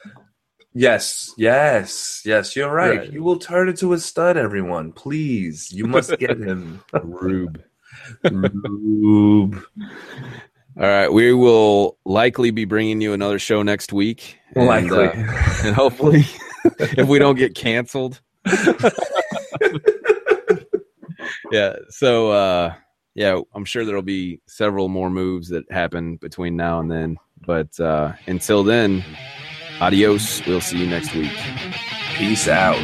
[0.79, 2.55] Yes, yes, yes.
[2.55, 2.99] You're right.
[2.99, 3.13] Right.
[3.13, 4.37] You will turn into a stud.
[4.37, 5.73] Everyone, please.
[5.73, 6.81] You must get him.
[7.03, 7.61] Rube.
[8.31, 9.61] Rube.
[10.77, 14.39] All right, we will likely be bringing you another show next week.
[14.55, 15.07] And, Likely.
[15.09, 15.13] uh,
[15.65, 16.25] and hopefully,
[16.79, 18.21] if we don't get canceled.
[21.51, 21.75] yeah.
[21.89, 22.75] So, uh,
[23.17, 27.17] yeah, I'm sure there'll be several more moves that happen between now and then.
[27.45, 29.05] But uh, until then,
[29.81, 30.45] adios.
[30.47, 31.33] We'll see you next week.
[32.17, 32.77] Peace out.